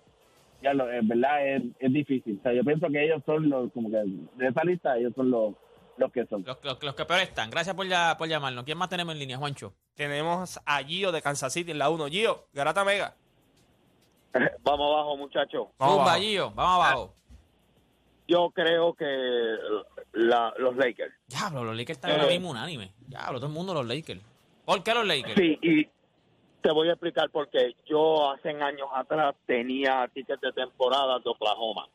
ya 0.64 0.74
lo, 0.74 0.92
en 0.92 1.08
verdad 1.08 1.48
es, 1.48 1.64
es 1.80 1.94
difícil. 1.94 2.38
O 2.40 2.44
sea, 2.44 2.54
yo 2.54 2.64
pienso 2.64 2.88
que 2.90 3.04
ellos 3.04 3.22
son 3.26 3.50
los, 3.50 3.72
como 3.72 3.90
que 3.90 3.98
de 3.98 4.48
esa 4.48 4.64
lista, 4.64 4.98
ellos 4.98 5.14
son 5.16 5.30
los, 5.32 5.54
los 5.98 6.12
que 6.12 6.26
son. 6.26 6.44
Los, 6.46 6.58
los- 6.64 6.82
los 6.84 6.96
que 6.96 7.06
peor 7.06 7.20
están. 7.20 7.50
Gracias 7.52 7.76
por, 7.76 7.88
ya, 7.88 8.16
por 8.18 8.28
llamarnos. 8.28 8.64
¿Quién 8.64 8.78
más 8.80 8.90
tenemos 8.90 9.14
en 9.14 9.20
línea, 9.20 9.38
Juancho? 9.38 9.74
Tenemos 9.96 10.60
a 10.66 10.84
Gio 10.84 11.12
de 11.12 11.22
Kansas 11.22 11.52
City 11.54 11.72
en 11.72 11.78
la 11.80 11.90
1. 11.90 12.08
Gio, 12.08 12.46
Garata 12.54 12.84
Mega. 12.84 13.16
Vamos 14.64 14.92
abajo, 14.94 15.18
muchachos. 15.18 15.68
Vamos 15.78 15.96
Zumba, 15.98 16.12
abajo. 16.14 16.22
Gio, 16.22 16.52
vamos 16.52 16.86
abajo. 16.86 17.14
Yo 18.28 18.50
creo 18.52 18.94
que 18.94 19.06
la- 20.14 20.54
los 20.58 20.76
Lakers. 20.78 21.14
Diablo, 21.28 21.66
los 21.66 21.76
Lakers 21.76 21.98
están 21.98 22.12
ahora 22.12 22.28
mismo 22.28 22.50
unánime. 22.52 22.94
Diablo, 23.08 23.40
todo 23.40 23.48
el 23.48 23.54
mundo 23.54 23.74
los 23.74 23.86
Lakers. 23.86 24.22
¿Por 24.64 24.82
qué 24.84 24.94
los 24.94 25.06
Lakers? 25.06 25.36
Sí, 25.36 25.60
y 25.62 25.84
te 26.62 26.72
voy 26.72 26.88
a 26.88 26.92
explicar 26.94 27.30
por 27.30 27.50
qué. 27.50 27.76
Yo 27.86 28.32
hace 28.32 28.50
años 28.52 28.88
atrás 28.94 29.36
tenía 29.46 30.08
tickets 30.14 30.40
de 30.40 30.54
temporada 30.54 31.20
de 31.20 31.30
Oklahoma. 31.30 31.88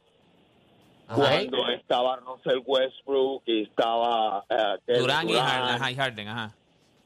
Ajá. 1.08 1.16
Cuando 1.16 1.68
estaba 1.70 2.16
Russell 2.16 2.60
Westbrook 2.66 3.42
y 3.46 3.62
estaba 3.62 4.44
eh, 4.50 4.98
Durán 4.98 5.28
y 5.28 5.32
Durant 5.32 5.48
Harden, 5.48 5.74
ajá, 5.74 5.90
y 5.90 5.94
Harden, 5.94 6.28
ajá. 6.28 6.54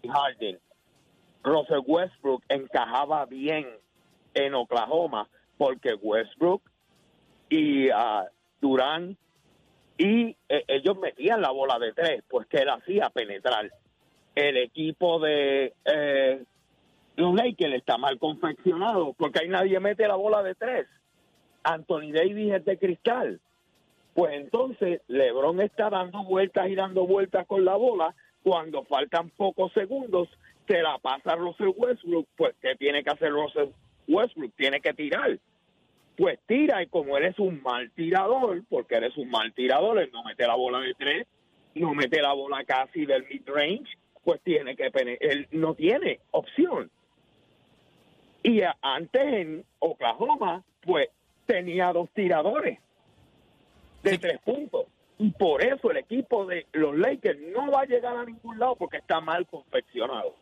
y 0.03 0.09
Harden. 0.09 0.61
Russell 1.43 1.83
Westbrook 1.87 2.43
encajaba 2.49 3.27
bien 3.27 3.67
en 4.35 4.55
Oklahoma 4.55 5.29
porque 5.57 5.95
Westbrook 5.95 6.63
y 7.49 7.91
ah, 7.91 8.27
Durán 8.61 9.17
y 9.99 10.35
eh, 10.49 10.65
ellos 10.67 10.97
metían 10.99 11.43
la 11.43 11.51
bola 11.51 11.79
de 11.79 11.93
tres, 11.93 12.23
pues 12.29 12.47
que 12.47 12.59
él 12.59 12.71
hacía 12.71 13.11
penetrar. 13.11 13.71
El 14.35 14.57
equipo 14.57 15.19
de 15.19 15.75
eh, 15.85 16.43
los 17.17 17.35
Lakers 17.35 17.75
está 17.75 17.99
mal 17.99 18.19
confeccionado 18.19 19.13
porque 19.13 19.41
ahí 19.41 19.49
nadie 19.49 19.79
mete 19.79 20.09
la 20.09 20.15
bola 20.15 20.43
de 20.43 20.55
tres. 20.55 20.87
Anthony 21.63 22.13
Davis 22.13 22.55
es 22.55 22.65
de 22.65 22.79
cristal. 22.79 23.41
Pues 24.15 24.33
entonces 24.35 25.03
LeBron 25.09 25.61
está 25.61 25.91
dando 25.91 26.25
vueltas 26.25 26.69
y 26.69 26.75
dando 26.75 27.07
vueltas 27.07 27.47
con 27.47 27.65
la 27.65 27.77
bola. 27.77 28.15
Cuando 28.43 28.85
faltan 28.85 29.29
pocos 29.29 29.71
segundos, 29.75 30.29
se 30.71 30.83
la 30.83 30.99
pasa 30.99 31.33
a 31.33 31.37
Russell 31.37 31.73
Westbrook. 31.77 32.29
Pues, 32.37 32.55
¿qué 32.63 32.77
tiene 32.77 33.03
que 33.03 33.11
hacer 33.11 33.31
Russell 33.33 33.71
Westbrook? 34.07 34.53
Tiene 34.57 34.81
que 34.81 34.95
tirar. 34.95 35.37
Pues 36.17 36.39
tira, 36.47 36.83
y 36.83 36.87
como 36.87 37.17
eres 37.17 37.39
un 37.39 37.61
mal 37.63 37.91
tirador, 37.93 38.63
porque 38.69 38.97
eres 38.97 39.17
un 39.17 39.31
mal 39.31 39.53
tirador, 39.55 39.99
él 39.99 40.11
no 40.13 40.23
mete 40.23 40.47
la 40.47 40.55
bola 40.55 40.81
de 40.81 40.95
tres, 40.95 41.27
no 41.75 41.95
mete 41.95 42.21
la 42.21 42.33
bola 42.35 42.63
casi 42.65 43.07
del 43.07 43.27
mid-range, 43.27 43.97
pues 44.23 44.41
tiene 44.43 44.77
que 44.77 44.91
pene- 44.91 45.17
él 45.21 45.49
no 45.51 45.75
tiene 45.75 46.21
opción. 46.31 46.91
Y 48.43 48.61
antes 48.83 49.23
en 49.23 49.65
Oklahoma, 49.79 50.63
pues 50.83 51.09
tenía 51.47 51.93
dos 51.93 52.09
tiradores 52.11 52.79
de 54.03 54.11
Sí. 54.11 54.19
tres 54.19 54.39
puntos. 54.45 54.87
Y 55.19 55.31
por 55.33 55.63
eso 55.63 55.91
el 55.91 55.99
equipo 55.99 56.47
de 56.47 56.67
los 56.73 56.97
Lakers 56.97 57.39
no 57.55 57.71
va 57.71 57.83
a 57.83 57.87
llegar 57.87 58.17
a 58.17 58.25
ningún 58.25 58.59
lado 58.59 58.77
porque 58.77 58.99
está 58.99 59.21
mal 59.21 59.47
confeccionado. 59.47 60.35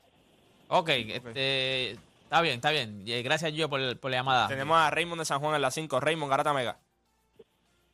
Ok, 0.69 0.89
este, 0.91 1.93
está 1.93 2.41
bien, 2.43 2.57
está 2.57 2.71
bien. 2.71 3.05
Eh, 3.07 3.23
Gracias, 3.23 3.53
Gio, 3.53 3.69
por, 3.69 3.99
por 3.99 4.11
la 4.11 4.19
llamada. 4.19 4.49
Tenemos 4.49 4.77
a 4.77 4.91
Raymond 4.91 5.21
de 5.21 5.25
San 5.25 5.41
Juan 5.41 5.55
en 5.55 5.63
la 5.63 5.71
5. 5.71 6.01
Raymond, 6.01 6.31
Garata 6.31 6.53
Mega. 6.53 6.79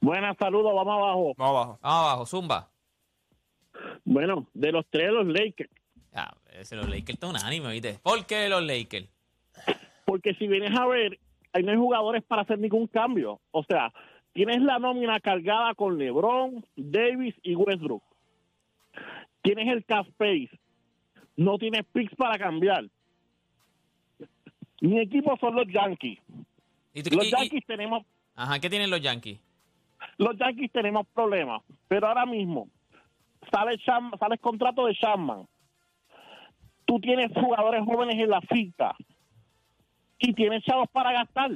Buenas, 0.01 0.37
saludos, 0.39 0.75
vamos 0.75 0.95
abajo. 0.95 1.35
Vamos 1.37 1.57
abajo. 1.57 1.79
Vamos 1.81 1.99
abajo, 2.07 2.27
Zumba. 2.27 2.69
Bueno, 4.05 4.47
de 4.53 4.73
los 4.73 4.85
tres, 4.91 5.11
los 5.11 5.27
Lakers. 5.27 5.71
Ese, 6.53 6.77
los 6.77 6.89
Lakers 6.89 7.15
están 7.15 7.31
unánime, 7.31 7.73
¿viste? 7.73 7.99
¿Por 8.03 8.25
qué 8.27 8.49
los 8.49 8.63
Lakers? 8.63 9.09
Porque 10.05 10.35
si 10.35 10.47
vienes 10.47 10.79
a 10.79 10.87
ver, 10.87 11.19
ahí 11.53 11.63
no 11.63 11.73
hay 11.73 11.77
jugadores 11.79 12.23
para 12.23 12.43
hacer 12.43 12.59
ningún 12.59 12.87
cambio. 12.87 13.41
O 13.51 13.65
sea, 13.65 13.93
tienes 14.33 14.61
la 14.63 14.79
nómina 14.79 15.19
cargada 15.19 15.75
con 15.75 15.99
LeBron, 15.99 16.65
Davis 16.77 17.35
y 17.43 17.57
Westbrook. 17.57 18.03
Tienes 19.43 19.69
el 19.69 19.85
cap 19.85 20.07
space. 20.09 20.51
No 21.37 21.59
tienes 21.59 21.85
picks 21.93 22.15
para 22.17 22.39
cambiar. 22.39 22.85
Mi 24.81 25.01
equipo 25.01 25.37
son 25.39 25.55
los 25.55 25.67
Yankees. 25.69 26.19
¿Y 26.93 27.03
tú- 27.03 27.17
Los 27.17 27.27
y- 27.27 27.29
y- 27.29 27.31
Yankees 27.31 27.65
tenemos 27.67 28.05
ajá, 28.37 28.59
¿qué 28.61 28.69
tienen 28.71 28.91
los 28.91 29.01
Yankees? 29.01 29.41
los 30.19 30.37
Yankees 30.39 30.71
tenemos 30.73 31.07
problemas, 31.15 31.63
pero 31.89 32.07
ahora 32.09 32.27
mismo 32.27 32.69
sale 33.51 33.77
Cham- 33.79 34.17
sale 34.19 34.35
el 34.35 34.41
contrato 34.41 34.87
de 34.87 34.95
Chapman. 34.95 35.47
Tú 36.85 37.01
tienes 37.01 37.31
jugadores 37.35 37.83
jóvenes 37.85 38.17
en 38.17 38.29
la 38.29 38.41
cita 38.53 38.95
y 40.19 40.35
tienes 40.35 40.63
chavos 40.65 40.89
para 40.93 41.13
gastar. 41.13 41.51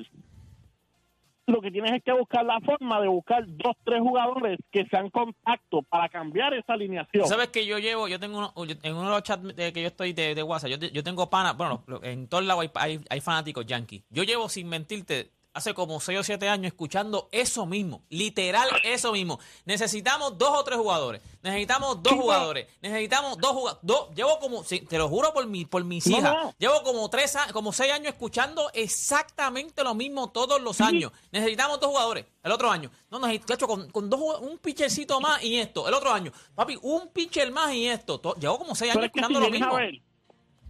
Lo 1.49 1.63
que 1.63 1.71
tienes 1.71 1.93
es 1.93 2.03
que 2.05 2.13
buscar 2.13 2.45
la 2.45 2.61
forma 2.61 3.01
de 3.01 3.09
buscar 3.09 3.43
dos, 3.47 3.75
tres 3.83 4.01
jugadores 4.01 4.59
que 4.71 4.85
sean 4.91 5.09
contacto 5.09 5.81
para 5.89 6.11
cambiar 6.11 6.53
esa 6.53 6.75
alineación. 6.75 7.27
¿Sabes 7.27 7.49
que 7.49 7.65
yo 7.65 7.79
llevo? 7.79 8.07
Yo 8.07 8.21
tengo 8.21 8.53
uno, 8.55 8.75
en 8.83 8.95
uno 8.95 9.05
de 9.05 9.11
los 9.11 9.23
chats 9.23 9.55
que 9.55 9.81
yo 9.81 9.87
estoy 9.87 10.13
de, 10.13 10.35
de 10.35 10.43
WhatsApp, 10.43 10.73
yo, 10.73 10.89
yo 10.89 11.03
tengo 11.03 11.31
pana, 11.31 11.55
bueno, 11.55 11.83
en 12.03 12.29
todos 12.29 12.45
lados 12.45 12.65
hay, 12.65 12.71
hay, 12.75 13.01
hay 13.09 13.21
fanáticos 13.23 13.65
yankees. 13.65 14.03
Yo 14.11 14.25
llevo, 14.25 14.51
sin 14.51 14.69
mentirte, 14.69 15.31
hace 15.55 15.75
como 15.75 15.99
6 15.99 16.19
o 16.21 16.23
7 16.23 16.49
años 16.49 16.67
escuchando 16.67 17.29
eso 17.33 17.67
mismo, 17.67 18.03
literal 18.11 18.69
eso 18.85 19.13
mismo. 19.13 19.41
Necesitamos 19.65 20.39
dos 20.39 20.51
o 20.57 20.63
tres 20.65 20.79
jugadores, 20.79 21.21
necesitamos 21.43 22.03
dos 22.03 22.13
jugadores, 22.15 22.67
necesitamos 22.81 23.39
dos 23.39 23.51
jugadores. 23.53 24.13
Llevo 24.15 24.39
como, 24.39 24.63
te 24.63 24.99
lo 24.99 25.09
juro 25.09 25.33
por, 25.33 25.47
mi, 25.47 25.65
por 25.65 25.83
mis 25.85 26.07
No, 26.07 26.19
hijas, 26.19 26.33
no. 26.33 26.55
llevo 26.59 26.83
como 26.83 27.09
tres, 27.11 27.37
como 27.53 27.73
seis 27.73 27.93
años 27.93 28.09
escuchando 28.13 28.71
exactamente 28.73 29.83
lo 29.83 29.95
mismo 29.95 30.31
todos 30.31 30.61
los 30.61 30.81
años. 30.81 31.13
Necesitamos 31.33 31.81
dos 31.81 31.89
jugadores. 31.91 32.27
El 32.43 32.53
otro 32.53 32.71
año, 32.71 32.91
no, 33.11 33.19
necesito 33.19 33.67
con, 33.67 33.91
con 33.91 34.09
dos, 34.09 34.21
un 34.41 34.59
pitchercito 34.59 35.21
más 35.21 35.43
y 35.43 35.57
esto. 35.59 35.89
El 35.89 35.95
otro 35.95 36.13
año, 36.13 36.31
papi, 36.55 36.79
un 36.83 37.09
pitcher 37.09 37.51
más 37.51 37.73
y 37.75 37.87
esto. 37.89 38.21
To- 38.21 38.35
llevo 38.37 38.59
como 38.59 38.75
seis 38.75 38.93
Pero 38.93 39.01
años 39.03 39.13
si 39.13 39.19
escuchando 39.19 39.41
lo 39.41 39.51
mismo. 39.51 39.77
a 39.77 39.81
ver, 39.81 40.01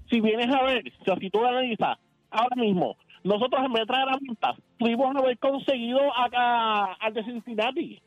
si 0.09 0.21
vienes 0.21 0.49
a 0.49 0.63
ver, 0.63 0.83
o 1.01 1.05
sea, 1.05 1.17
si 1.19 1.29
tú 1.31 1.45
analizas 1.45 1.99
ahora 2.31 2.57
mismo, 2.57 2.97
nosotros 3.29 3.63
en 3.65 3.73
vez 3.73 3.83
de 3.83 3.87
traer 3.87 4.09
a 4.09 4.17
Mintas, 4.21 4.57
pudimos 4.79 5.15
haber 5.17 5.39
conseguido 5.39 6.01
acá 6.17 6.95
al 6.95 7.13
de 7.15 7.25
Cincinnati. 7.25 8.01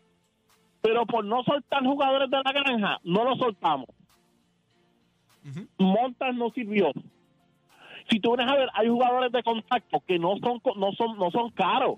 Pero 0.81 1.05
por 1.05 1.23
no 1.23 1.43
soltar 1.43 1.83
jugadores 1.83 2.29
de 2.31 2.37
la 2.43 2.51
granja, 2.51 2.99
no 3.03 3.23
lo 3.23 3.35
soltamos. 3.35 3.87
Montas 5.77 6.35
no 6.35 6.49
sirvió. 6.51 6.91
Si 8.09 8.19
tú 8.19 8.35
vienes 8.35 8.51
a 8.51 8.57
ver, 8.57 8.69
hay 8.73 8.87
jugadores 8.87 9.31
de 9.31 9.43
contacto 9.43 10.01
que 10.07 10.19
no 10.19 10.35
son 10.37 10.61
no 10.75 10.91
son 10.93 11.17
no 11.17 11.31
son 11.31 11.51
caros. 11.51 11.95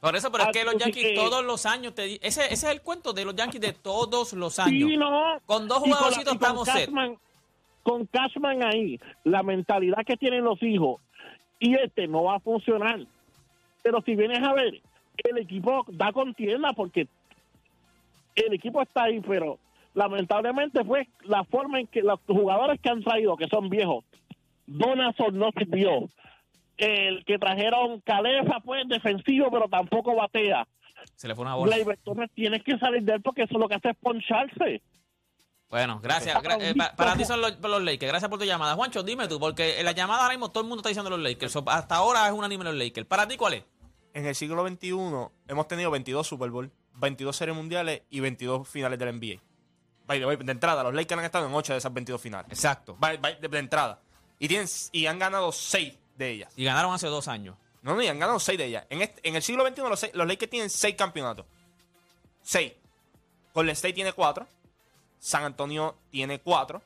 Por 0.00 0.14
eso, 0.14 0.30
pero 0.30 0.44
es 0.44 0.50
que 0.50 0.64
los 0.64 0.76
Yankees 0.76 1.02
que- 1.04 1.14
todos 1.14 1.44
los 1.44 1.66
años, 1.66 1.94
te, 1.94 2.14
ese, 2.26 2.44
ese 2.44 2.52
es 2.52 2.64
el 2.64 2.82
cuento 2.82 3.12
de 3.12 3.24
los 3.24 3.34
Yankees 3.34 3.60
de 3.60 3.72
todos 3.72 4.32
los 4.34 4.58
años. 4.60 4.88
Sí, 4.88 4.96
no. 4.96 5.40
Con 5.46 5.66
dos 5.66 5.78
jugadorcitos 5.78 6.34
con 6.34 6.34
estamos 6.36 6.68
set. 6.68 6.88
Cashman- 6.90 7.18
Con 7.82 8.06
Cashman 8.06 8.62
ahí, 8.64 9.00
la 9.24 9.42
mentalidad 9.42 10.04
que 10.06 10.16
tienen 10.16 10.44
los 10.44 10.62
hijos 10.62 11.00
y 11.58 11.74
este 11.74 12.06
no 12.06 12.24
va 12.24 12.36
a 12.36 12.40
funcionar. 12.40 13.00
Pero 13.82 14.02
si 14.02 14.16
vienes 14.16 14.42
a 14.42 14.52
ver, 14.52 14.80
el 15.18 15.38
equipo 15.38 15.84
da 15.88 16.12
contienda 16.12 16.72
porque 16.72 17.08
el 18.34 18.52
equipo 18.52 18.82
está 18.82 19.04
ahí, 19.04 19.20
pero 19.20 19.58
lamentablemente 19.94 20.84
fue 20.84 21.08
la 21.24 21.44
forma 21.44 21.80
en 21.80 21.86
que 21.86 22.02
los 22.02 22.20
jugadores 22.26 22.80
que 22.80 22.90
han 22.90 23.02
traído, 23.02 23.36
que 23.36 23.48
son 23.48 23.70
viejos, 23.70 24.04
Donaldson 24.66 25.38
no 25.38 25.50
sirvió. 25.56 26.08
El 26.76 27.24
que 27.24 27.38
trajeron 27.38 28.00
Calefa 28.00 28.60
fue 28.60 28.82
defensivo, 28.86 29.50
pero 29.50 29.66
tampoco 29.68 30.14
batea. 30.14 30.66
Se 31.14 31.26
le 31.26 31.34
fue 31.34 31.44
una 31.44 31.54
bola. 31.54 31.76
Torres 32.04 32.30
tienes 32.34 32.62
que 32.62 32.78
salir 32.78 33.02
de 33.02 33.14
él 33.14 33.22
porque 33.22 33.44
eso 33.44 33.58
lo 33.58 33.68
que 33.68 33.76
hace 33.76 33.90
es 33.90 33.96
poncharse. 33.96 34.82
Bueno, 35.68 35.98
gracias. 36.02 36.36
gra- 36.42 36.58
eh, 36.60 36.74
pa- 36.76 36.94
para 36.94 37.16
ti 37.16 37.24
son 37.24 37.40
los, 37.40 37.58
los 37.60 37.82
Lakers. 37.82 38.10
Gracias 38.10 38.28
por 38.30 38.38
tu 38.38 38.44
llamada. 38.44 38.74
Juancho, 38.76 39.02
dime 39.02 39.26
tú, 39.28 39.40
porque 39.40 39.78
en 39.80 39.84
la 39.84 39.92
llamada 39.92 40.22
ahora 40.22 40.34
mismo 40.34 40.50
todo 40.50 40.62
el 40.62 40.68
mundo 40.68 40.80
está 40.80 40.88
diciendo 40.90 41.10
los 41.10 41.20
Lakers. 41.20 41.52
So, 41.52 41.64
hasta 41.66 41.96
ahora 41.96 42.26
es 42.26 42.32
unánime 42.32 42.64
los 42.64 42.74
Lakers. 42.74 43.06
¿Para 43.06 43.26
ti 43.26 43.36
cuál 43.36 43.54
es? 43.54 43.64
En 44.14 44.24
el 44.26 44.34
siglo 44.34 44.66
XXI 44.66 44.90
hemos 45.48 45.68
tenido 45.68 45.90
22 45.90 46.26
Super 46.26 46.50
Bowl, 46.50 46.70
22 46.94 47.36
series 47.36 47.56
mundiales 47.56 48.02
y 48.10 48.20
22 48.20 48.66
finales 48.68 48.98
del 48.98 49.08
NBA. 49.18 49.40
By 50.06 50.20
the 50.20 50.26
way, 50.26 50.36
de 50.36 50.52
entrada, 50.52 50.84
los 50.84 50.94
Lakers 50.94 51.18
han 51.18 51.24
estado 51.24 51.46
en 51.46 51.54
8 51.54 51.72
de 51.72 51.78
esas 51.78 51.92
22 51.92 52.20
finales. 52.20 52.50
Exacto. 52.50 52.96
By- 52.98 53.16
by- 53.18 53.40
de, 53.40 53.48
de 53.48 53.58
entrada. 53.58 54.00
Y, 54.38 54.46
tienen, 54.48 54.68
y 54.92 55.06
han 55.06 55.18
ganado 55.18 55.50
6 55.50 55.94
de 56.16 56.30
ellas. 56.30 56.52
Y 56.56 56.64
ganaron 56.64 56.94
hace 56.94 57.08
dos 57.08 57.26
años. 57.28 57.56
No, 57.82 57.94
no, 57.94 58.02
y 58.02 58.06
han 58.06 58.18
ganado 58.18 58.38
6 58.38 58.56
de 58.56 58.66
ellas. 58.66 58.86
En, 58.88 59.02
este- 59.02 59.28
en 59.28 59.34
el 59.36 59.42
siglo 59.42 59.66
XXI 59.66 59.82
los, 59.82 59.98
seis- 60.00 60.14
los 60.14 60.26
Lakers 60.28 60.48
tienen 60.50 60.70
6 60.70 60.94
campeonatos. 60.94 61.44
6. 62.42 62.72
Golden 63.52 63.72
State 63.72 63.94
tiene 63.94 64.12
4. 64.12 64.46
San 65.18 65.44
Antonio 65.44 65.96
tiene 66.10 66.40
4. 66.40 66.82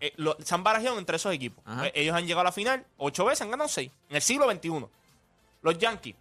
eh, 0.00 0.14
se 0.44 0.54
han 0.54 0.62
barajeado 0.62 0.98
entre 0.98 1.16
esos 1.16 1.32
equipos. 1.32 1.62
Ajá. 1.66 1.86
Eh, 1.88 1.92
Ellos 1.94 2.14
han 2.14 2.22
llegado 2.24 2.42
a 2.42 2.44
la 2.44 2.52
final 2.52 2.84
8 2.98 3.24
veces, 3.24 3.42
han 3.42 3.50
ganado 3.50 3.68
6. 3.68 3.90
En 4.10 4.16
el 4.16 4.22
siglo 4.22 4.50
XXI. 4.50 4.86
Los 5.62 5.78
Yankees 5.78 6.16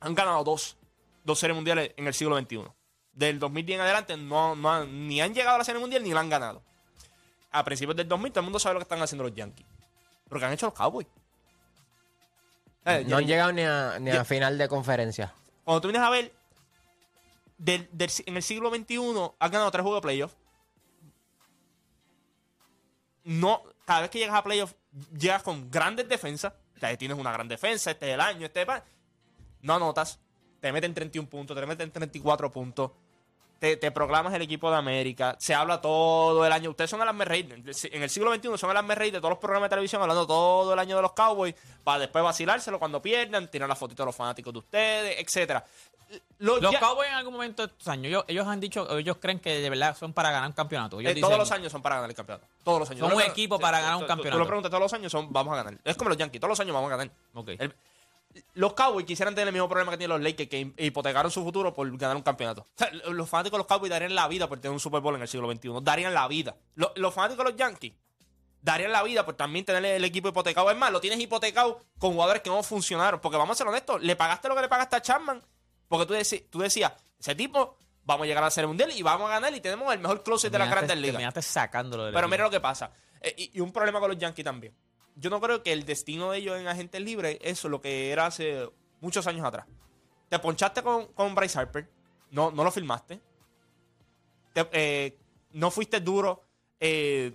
han 0.00 0.14
ganado 0.14 0.44
2. 0.44 0.76
Dos 1.24 1.38
series 1.38 1.54
mundiales 1.54 1.92
en 1.96 2.06
el 2.06 2.14
siglo 2.14 2.38
XXI. 2.38 2.64
Del 3.12 3.38
2010 3.38 3.76
en 3.76 3.80
adelante 3.82 4.16
no, 4.16 4.54
no 4.56 4.70
han- 4.72 5.08
ni 5.08 5.20
han 5.20 5.32
llegado 5.34 5.54
a 5.56 5.58
la 5.58 5.64
serie 5.64 5.80
mundial 5.80 6.02
ni 6.02 6.12
la 6.12 6.20
han 6.20 6.28
ganado. 6.28 6.62
A 7.52 7.64
principios 7.64 7.96
del 7.96 8.08
2000 8.08 8.32
todo 8.32 8.40
el 8.40 8.44
mundo 8.44 8.58
sabe 8.58 8.74
lo 8.74 8.80
que 8.80 8.84
están 8.84 9.00
haciendo 9.00 9.24
los 9.24 9.34
Yankees. 9.34 9.66
Pero 10.28 10.40
que 10.40 10.46
han 10.46 10.52
hecho 10.52 10.66
los 10.66 10.74
Cowboys. 10.74 11.06
Eh, 12.84 13.04
No 13.06 13.16
han 13.16 13.26
llegado 13.26 13.52
ni 13.52 13.62
a, 13.62 13.98
ni 13.98 14.10
a 14.10 14.14
ya- 14.14 14.24
final 14.24 14.58
de 14.58 14.68
conferencia. 14.68 15.32
cuando 15.64 15.80
tú 15.80 15.88
vienes 15.88 16.02
a 16.06 16.10
ver, 16.10 16.32
del- 17.58 17.88
del- 17.92 18.10
en 18.26 18.36
el 18.36 18.42
siglo 18.42 18.70
XXI 18.70 18.98
has 19.38 19.50
ganado 19.50 19.70
tres 19.70 19.82
juegos 19.82 19.98
de 19.98 20.02
playoff. 20.02 20.34
No, 23.24 23.62
cada 23.86 24.02
vez 24.02 24.10
que 24.10 24.18
llegas 24.18 24.34
a 24.36 24.42
playoff, 24.44 24.74
llegas 25.16 25.42
con 25.42 25.70
grandes 25.70 26.08
defensas. 26.08 26.52
O 26.76 26.98
tienes 26.98 27.16
una 27.18 27.32
gran 27.32 27.48
defensa, 27.48 27.92
este 27.92 28.08
es 28.08 28.14
el 28.14 28.20
año, 28.20 28.44
este 28.46 28.62
es 28.62 28.68
el- 28.68 28.82
No 29.62 29.74
anotas, 29.74 30.20
te 30.60 30.70
meten 30.72 30.92
31 30.92 31.28
puntos, 31.28 31.56
te 31.58 31.66
meten 31.66 31.90
34 31.90 32.50
puntos. 32.52 32.90
Te, 33.64 33.78
te 33.78 33.90
proclamas 33.90 34.34
el 34.34 34.42
equipo 34.42 34.70
de 34.70 34.76
América, 34.76 35.36
se 35.38 35.54
habla 35.54 35.80
todo 35.80 36.44
el 36.44 36.52
año. 36.52 36.68
Ustedes 36.68 36.90
son 36.90 37.00
el 37.00 37.08
asme 37.08 37.24
rey. 37.24 37.48
En 37.50 38.02
el 38.02 38.10
siglo 38.10 38.34
XXI 38.34 38.58
son 38.58 38.70
el 38.70 38.76
asme 38.76 38.94
rey 38.94 39.10
de 39.10 39.16
todos 39.20 39.30
los 39.30 39.38
programas 39.38 39.70
de 39.70 39.74
televisión 39.76 40.02
hablando 40.02 40.26
todo 40.26 40.74
el 40.74 40.78
año 40.78 40.96
de 40.96 41.00
los 41.00 41.12
Cowboys 41.12 41.54
para 41.82 42.00
después 42.00 42.22
vacilárselo 42.22 42.78
cuando 42.78 43.00
pierdan, 43.00 43.50
tirar 43.50 43.66
la 43.66 43.74
fotito 43.74 44.02
de 44.02 44.08
los 44.08 44.14
fanáticos 44.14 44.52
de 44.52 44.58
ustedes, 44.58 45.16
etcétera. 45.18 45.64
Los, 46.40 46.60
Los 46.60 46.72
Ya- 46.72 46.78
Cowboys 46.80 47.08
en 47.08 47.14
algún 47.14 47.32
momento 47.32 47.66
de 47.66 47.72
estos 47.72 47.88
años, 47.88 48.04
ellos, 48.08 48.24
ellos 48.28 48.46
han 48.46 48.60
dicho, 48.60 48.98
ellos 48.98 49.16
creen 49.18 49.40
que 49.40 49.58
de 49.58 49.70
verdad 49.70 49.96
son 49.96 50.12
para 50.12 50.30
ganar 50.30 50.48
un 50.48 50.54
campeonato. 50.54 51.00
Ellos 51.00 51.12
eh, 51.12 51.14
dicen- 51.14 51.26
todos 51.26 51.38
los 51.38 51.50
años 51.50 51.72
son 51.72 51.80
para 51.80 51.94
ganar 51.94 52.10
el 52.10 52.16
campeonato. 52.16 52.46
Todos 52.64 52.80
los 52.80 52.90
años. 52.90 53.08
Son 53.08 53.16
un 53.16 53.22
equipo 53.22 53.58
para 53.58 53.80
ganar 53.80 53.96
un 53.96 54.04
campeonato. 54.06 54.36
Tú 54.36 54.38
lo 54.40 54.46
preguntas 54.46 54.68
todos 54.70 54.82
los 54.82 54.92
años, 54.92 55.10
son 55.10 55.32
vamos 55.32 55.54
a 55.54 55.62
ganar. 55.62 55.78
Es 55.84 55.96
como 55.96 56.10
los 56.10 56.18
Yankees, 56.18 56.38
todos 56.38 56.50
los 56.50 56.60
años 56.60 56.74
vamos 56.74 56.92
a 56.92 56.96
ganar. 56.98 57.10
Ok. 57.32 57.48
El- 57.58 57.74
los 58.54 58.72
Cowboys 58.74 59.06
quisieran 59.06 59.34
tener 59.34 59.48
el 59.48 59.52
mismo 59.54 59.68
problema 59.68 59.92
que 59.92 59.98
tienen 59.98 60.16
los 60.18 60.24
Lakers, 60.24 60.48
que 60.48 60.60
hi- 60.60 60.74
hipotecaron 60.78 61.30
su 61.30 61.42
futuro 61.42 61.72
por 61.74 61.90
ganar 61.96 62.16
un 62.16 62.22
campeonato. 62.22 62.62
O 62.62 62.66
sea, 62.76 62.90
los 62.92 63.28
fanáticos 63.28 63.56
de 63.56 63.58
los 63.58 63.66
Cowboys 63.66 63.90
darían 63.90 64.14
la 64.14 64.26
vida 64.28 64.48
por 64.48 64.58
tener 64.60 64.72
un 64.72 64.80
Super 64.80 65.00
Bowl 65.00 65.14
en 65.14 65.22
el 65.22 65.28
siglo 65.28 65.50
XXI. 65.52 65.70
Darían 65.82 66.14
la 66.14 66.26
vida. 66.28 66.56
Los, 66.74 66.92
los 66.96 67.12
fanáticos 67.14 67.44
de 67.44 67.50
los 67.52 67.58
Yankees 67.58 67.92
darían 68.60 68.92
la 68.92 69.02
vida 69.02 69.24
por 69.24 69.34
también 69.34 69.64
tener 69.64 69.84
el 69.84 70.04
equipo 70.04 70.28
hipotecado. 70.28 70.70
Es 70.70 70.76
más, 70.76 70.90
lo 70.90 71.00
tienes 71.00 71.20
hipotecado 71.20 71.80
con 71.98 72.12
jugadores 72.12 72.42
que 72.42 72.50
no 72.50 72.62
funcionaron. 72.62 73.20
Porque 73.20 73.36
vamos 73.36 73.56
a 73.56 73.58
ser 73.58 73.66
honestos, 73.68 74.02
le 74.02 74.16
pagaste 74.16 74.48
lo 74.48 74.54
que 74.54 74.62
le 74.62 74.68
pagaste 74.68 74.96
a 74.96 75.02
Chapman. 75.02 75.42
Porque 75.88 76.06
tú, 76.06 76.14
decías, 76.60 76.92
ese 77.20 77.34
tipo, 77.34 77.76
vamos 78.04 78.24
a 78.24 78.26
llegar 78.26 78.42
a 78.42 78.46
la 78.46 78.50
Serie 78.50 78.66
Mundial 78.68 78.90
y 78.96 79.02
vamos 79.02 79.28
a 79.28 79.34
ganar 79.34 79.54
y 79.54 79.60
tenemos 79.60 79.92
el 79.92 80.00
mejor 80.00 80.22
closet 80.22 80.50
de 80.50 80.58
Terminaste- 80.58 80.70
grandes 80.70 80.96
ligas. 80.98 81.14
la 81.14 82.14
Pero 82.14 82.28
mira 82.28 82.44
lo 82.44 82.50
que 82.50 82.60
pasa. 82.60 82.90
Eh, 83.20 83.34
y, 83.36 83.58
y 83.58 83.60
un 83.60 83.70
problema 83.72 84.00
con 84.00 84.10
los 84.10 84.18
Yankees 84.18 84.44
también. 84.44 84.74
Yo 85.16 85.30
no 85.30 85.40
creo 85.40 85.62
que 85.62 85.72
el 85.72 85.84
destino 85.84 86.30
de 86.32 86.38
ellos 86.38 86.58
en 86.58 86.66
agentes 86.66 87.00
libres 87.00 87.38
es 87.40 87.62
lo 87.64 87.80
que 87.80 88.10
era 88.10 88.26
hace 88.26 88.68
muchos 89.00 89.26
años 89.26 89.46
atrás. 89.46 89.66
Te 90.28 90.38
ponchaste 90.38 90.82
con, 90.82 91.06
con 91.08 91.34
Bryce 91.34 91.58
Harper. 91.58 91.88
No, 92.30 92.50
no 92.50 92.64
lo 92.64 92.70
firmaste. 92.70 93.20
Te- 94.52 94.68
eh, 94.72 95.16
no 95.52 95.70
fuiste 95.70 96.00
duro 96.00 96.42
eh, 96.80 97.32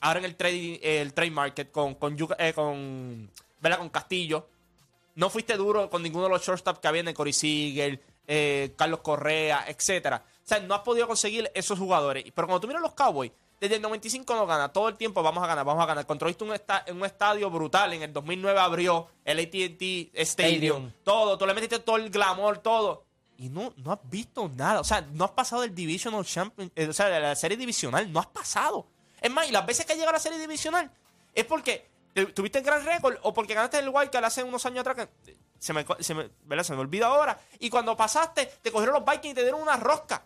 ahora 0.00 0.18
en 0.18 0.24
el 0.26 0.36
trade, 0.36 0.80
el 1.00 1.14
trade 1.14 1.30
market 1.30 1.70
con, 1.70 1.94
con, 1.94 2.16
eh, 2.38 2.52
con, 2.52 3.30
con 3.78 3.88
Castillo. 3.90 4.48
No 5.14 5.30
fuiste 5.30 5.56
duro 5.56 5.88
con 5.90 6.02
ninguno 6.02 6.24
de 6.24 6.30
los 6.30 6.42
shortstop 6.44 6.78
que 6.78 6.88
habían 6.88 7.06
de 7.06 7.14
Corey 7.14 7.32
Seager, 7.32 8.00
Carlos 8.76 9.00
Correa, 9.00 9.64
etcétera. 9.68 10.24
O 10.26 10.46
sea, 10.46 10.58
no 10.60 10.74
has 10.74 10.80
podido 10.80 11.06
conseguir 11.06 11.50
esos 11.54 11.78
jugadores. 11.78 12.24
Pero 12.34 12.46
cuando 12.46 12.60
tú 12.60 12.66
miras 12.66 12.82
los 12.82 12.94
Cowboys, 12.94 13.30
desde 13.62 13.76
el 13.76 13.82
95 13.82 14.34
no 14.34 14.44
gana. 14.46 14.70
Todo 14.72 14.88
el 14.88 14.96
tiempo 14.96 15.22
vamos 15.22 15.42
a 15.44 15.46
ganar, 15.46 15.64
vamos 15.64 15.82
a 15.82 15.86
ganar. 15.86 16.04
Construiste 16.04 16.42
un, 16.42 16.52
esta- 16.52 16.84
un 16.90 17.04
estadio 17.04 17.48
brutal. 17.48 17.92
En 17.92 18.02
el 18.02 18.12
2009 18.12 18.58
abrió 18.58 19.06
el 19.24 19.38
AT&T 19.38 20.10
Stadium. 20.14 20.22
Stadium. 20.22 20.92
Todo. 21.04 21.38
Tú 21.38 21.46
le 21.46 21.54
metiste 21.54 21.78
todo 21.78 21.96
el 21.96 22.10
glamour, 22.10 22.58
todo. 22.58 23.04
Y 23.38 23.48
no, 23.48 23.72
no 23.76 23.92
has 23.92 24.00
visto 24.10 24.50
nada. 24.56 24.80
O 24.80 24.84
sea, 24.84 25.00
no 25.00 25.24
has 25.24 25.30
pasado 25.30 25.62
el 25.62 25.74
Divisional 25.74 26.24
Champion. 26.24 26.70
eh, 26.74 26.88
o 26.88 26.92
sea, 26.92 27.08
la 27.20 27.34
serie 27.36 27.56
divisional. 27.56 28.12
No 28.12 28.18
has 28.20 28.26
pasado. 28.26 28.86
Es 29.20 29.30
más, 29.30 29.48
y 29.48 29.52
las 29.52 29.64
veces 29.64 29.86
que 29.86 29.94
llega 29.94 30.10
a 30.10 30.12
la 30.12 30.18
serie 30.18 30.38
divisional 30.40 30.90
es 31.32 31.44
porque 31.44 31.88
te- 32.12 32.26
tuviste 32.26 32.58
el 32.58 32.64
gran 32.64 32.84
récord 32.84 33.16
o 33.22 33.32
porque 33.32 33.54
ganaste 33.54 33.78
el 33.78 33.88
Wildcard 33.88 34.24
hace 34.24 34.42
unos 34.42 34.66
años 34.66 34.80
atrás 34.86 35.08
que 35.24 35.36
se 35.60 35.72
me, 35.72 35.86
se 36.00 36.14
me, 36.14 36.28
¿verdad? 36.42 36.64
se 36.64 36.74
me 36.74 36.80
olvida 36.80 37.06
ahora. 37.06 37.38
Y 37.60 37.70
cuando 37.70 37.96
pasaste, 37.96 38.46
te 38.60 38.72
cogieron 38.72 38.94
los 38.96 39.04
Vikings 39.04 39.32
y 39.32 39.34
te 39.34 39.42
dieron 39.42 39.62
una 39.62 39.76
rosca. 39.76 40.24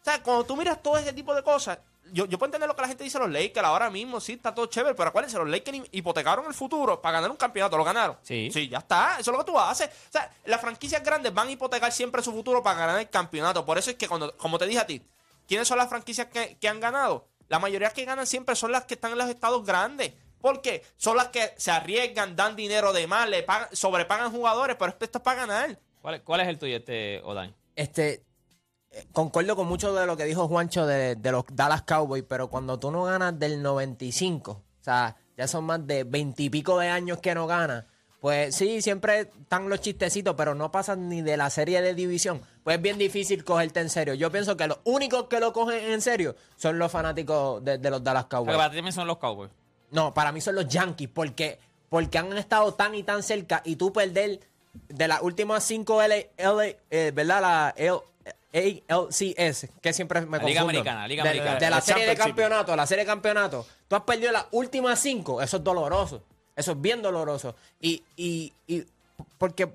O 0.00 0.04
sea, 0.04 0.22
cuando 0.22 0.44
tú 0.44 0.54
miras 0.56 0.82
todo 0.82 0.96
ese 0.98 1.12
tipo 1.14 1.34
de 1.34 1.42
cosas, 1.42 1.78
yo, 2.12 2.26
yo 2.26 2.38
puedo 2.38 2.48
entender 2.48 2.68
lo 2.68 2.74
que 2.76 2.82
la 2.82 2.88
gente 2.88 3.04
dice 3.04 3.18
los 3.18 3.30
Lakers 3.30 3.66
ahora 3.66 3.90
mismo, 3.90 4.20
sí, 4.20 4.32
está 4.34 4.54
todo 4.54 4.66
chévere, 4.66 4.94
pero 4.94 5.08
acuérdense, 5.10 5.36
los 5.38 5.48
Lakers 5.48 5.78
hipotecaron 5.92 6.46
el 6.46 6.54
futuro 6.54 7.00
para 7.00 7.14
ganar 7.14 7.30
un 7.30 7.36
campeonato, 7.36 7.76
lo 7.76 7.84
ganaron. 7.84 8.16
Sí. 8.22 8.50
Sí, 8.52 8.68
ya 8.68 8.78
está, 8.78 9.16
eso 9.18 9.30
es 9.30 9.36
lo 9.36 9.44
que 9.44 9.50
tú 9.52 9.58
haces. 9.58 9.88
O 9.88 10.12
sea, 10.12 10.30
las 10.44 10.60
franquicias 10.60 11.02
grandes 11.02 11.32
van 11.34 11.48
a 11.48 11.50
hipotecar 11.50 11.92
siempre 11.92 12.22
su 12.22 12.32
futuro 12.32 12.62
para 12.62 12.78
ganar 12.78 13.00
el 13.00 13.08
campeonato. 13.10 13.64
Por 13.64 13.78
eso 13.78 13.90
es 13.90 13.96
que 13.96 14.08
cuando, 14.08 14.36
como 14.36 14.58
te 14.58 14.66
dije 14.66 14.80
a 14.80 14.86
ti, 14.86 15.02
¿quiénes 15.46 15.66
son 15.68 15.78
las 15.78 15.88
franquicias 15.88 16.28
que, 16.28 16.56
que 16.58 16.68
han 16.68 16.80
ganado? 16.80 17.26
La 17.48 17.58
mayoría 17.58 17.90
que 17.90 18.04
ganan 18.04 18.26
siempre 18.26 18.54
son 18.56 18.72
las 18.72 18.84
que 18.84 18.94
están 18.94 19.12
en 19.12 19.18
los 19.18 19.28
estados 19.30 19.64
grandes. 19.64 20.12
¿Por 20.40 20.60
qué? 20.62 20.84
Son 20.96 21.16
las 21.16 21.28
que 21.28 21.52
se 21.56 21.70
arriesgan, 21.70 22.36
dan 22.36 22.54
dinero 22.54 22.92
de 22.92 23.06
más, 23.06 23.28
le 23.28 23.42
pagan, 23.42 23.68
sobrepagan 23.72 24.30
jugadores, 24.30 24.76
pero 24.78 24.90
esto 25.00 25.18
es 25.18 25.24
para 25.24 25.46
ganar. 25.46 25.78
¿Cuál, 26.00 26.14
es- 26.16 26.20
cuál 26.22 26.40
es 26.42 26.48
el 26.48 26.58
tuyo, 26.58 26.76
este, 26.76 27.20
Odain? 27.24 27.52
Este, 27.74 28.22
concuerdo 29.12 29.56
con 29.56 29.66
mucho 29.66 29.94
de 29.94 30.06
lo 30.06 30.16
que 30.16 30.24
dijo 30.24 30.48
Juancho 30.48 30.86
de, 30.86 31.16
de 31.16 31.32
los 31.32 31.44
Dallas 31.52 31.82
Cowboys, 31.82 32.24
pero 32.28 32.48
cuando 32.48 32.78
tú 32.78 32.90
no 32.90 33.04
ganas 33.04 33.38
del 33.38 33.62
95, 33.62 34.50
o 34.52 34.62
sea, 34.80 35.16
ya 35.36 35.46
son 35.46 35.64
más 35.64 35.86
de 35.86 36.04
veintipico 36.04 36.78
de 36.78 36.88
años 36.88 37.18
que 37.18 37.34
no 37.34 37.46
gana. 37.46 37.86
Pues 38.20 38.56
sí, 38.56 38.82
siempre 38.82 39.20
están 39.20 39.68
los 39.68 39.80
chistecitos, 39.80 40.34
pero 40.36 40.52
no 40.52 40.72
pasan 40.72 41.08
ni 41.08 41.22
de 41.22 41.36
la 41.36 41.50
serie 41.50 41.80
de 41.80 41.94
división. 41.94 42.40
Pues 42.64 42.76
es 42.76 42.82
bien 42.82 42.98
difícil 42.98 43.44
cogerte 43.44 43.78
en 43.78 43.88
serio. 43.88 44.14
Yo 44.14 44.32
pienso 44.32 44.56
que 44.56 44.66
los 44.66 44.78
únicos 44.82 45.24
que 45.28 45.38
lo 45.38 45.52
cogen 45.52 45.92
en 45.92 46.00
serio 46.00 46.34
son 46.56 46.80
los 46.80 46.90
fanáticos 46.90 47.64
de, 47.64 47.78
de 47.78 47.90
los 47.90 48.02
Dallas 48.02 48.24
Cowboys. 48.24 48.56
para 48.56 48.70
ti 48.70 48.76
también 48.76 48.92
son 48.92 49.06
los 49.06 49.18
Cowboys. 49.18 49.52
No, 49.92 50.12
para 50.12 50.32
mí 50.32 50.40
son 50.40 50.56
los 50.56 50.66
Yankees, 50.66 51.08
porque, 51.14 51.60
porque 51.88 52.18
han 52.18 52.36
estado 52.36 52.74
tan 52.74 52.96
y 52.96 53.04
tan 53.04 53.22
cerca 53.22 53.62
y 53.64 53.76
tú 53.76 53.92
perder 53.92 54.40
de 54.88 55.06
las 55.08 55.22
últimas 55.22 55.62
cinco 55.62 56.02
LA, 56.02 56.16
LA, 56.36 56.64
eh, 56.90 57.12
¿verdad? 57.14 57.40
La 57.40 57.74
L- 57.76 58.00
ALCS, 58.52 59.68
que 59.80 59.92
siempre 59.92 60.20
me 60.22 60.38
La 60.38 60.44
Liga 60.44 60.60
confundo. 60.62 60.80
Americana, 60.80 61.08
Liga 61.08 61.22
de, 61.24 61.28
Americana. 61.30 61.58
de 61.58 61.70
la 61.70 61.76
La 61.76 61.80
serie 61.82 62.06
de 62.06 62.16
campeonato, 62.16 62.76
la 62.76 62.86
serie 62.86 63.04
de 63.04 63.06
campeonato. 63.06 63.66
Tú 63.88 63.96
has 63.96 64.02
perdido 64.02 64.32
las 64.32 64.46
últimas 64.52 64.98
cinco, 65.00 65.42
eso 65.42 65.58
es 65.58 65.64
doloroso. 65.64 66.22
Eso 66.56 66.72
es 66.72 66.80
bien 66.80 67.02
doloroso. 67.02 67.54
Y, 67.80 68.02
y, 68.16 68.52
y 68.66 68.84
porque 69.38 69.72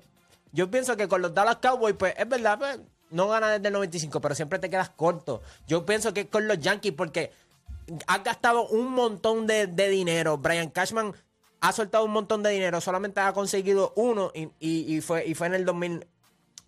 yo 0.52 0.70
pienso 0.70 0.96
que 0.96 1.08
con 1.08 1.22
los 1.22 1.32
Dallas 1.34 1.56
Cowboys, 1.56 1.94
pues 1.98 2.14
es 2.18 2.28
verdad, 2.28 2.58
pues, 2.58 2.78
no 3.10 3.28
gana 3.28 3.48
desde 3.50 3.68
el 3.68 3.72
95, 3.74 4.20
pero 4.20 4.34
siempre 4.34 4.58
te 4.58 4.68
quedas 4.68 4.90
corto. 4.90 5.40
Yo 5.66 5.86
pienso 5.86 6.12
que 6.12 6.22
es 6.22 6.26
con 6.28 6.46
los 6.48 6.58
Yankees 6.58 6.92
porque 6.96 7.32
has 8.06 8.22
gastado 8.24 8.66
un 8.68 8.88
montón 8.92 9.46
de, 9.46 9.66
de 9.66 9.88
dinero. 9.88 10.36
Brian 10.38 10.68
Cashman 10.70 11.14
ha 11.60 11.72
soltado 11.72 12.04
un 12.04 12.10
montón 12.10 12.42
de 12.42 12.50
dinero, 12.50 12.80
solamente 12.82 13.20
ha 13.20 13.32
conseguido 13.32 13.92
uno 13.96 14.30
y, 14.34 14.48
y- 14.60 14.96
y 14.96 15.00
fue, 15.00 15.24
y 15.26 15.34
fue 15.34 15.46
en 15.46 15.54
el 15.54 15.64
2000, 15.64 16.06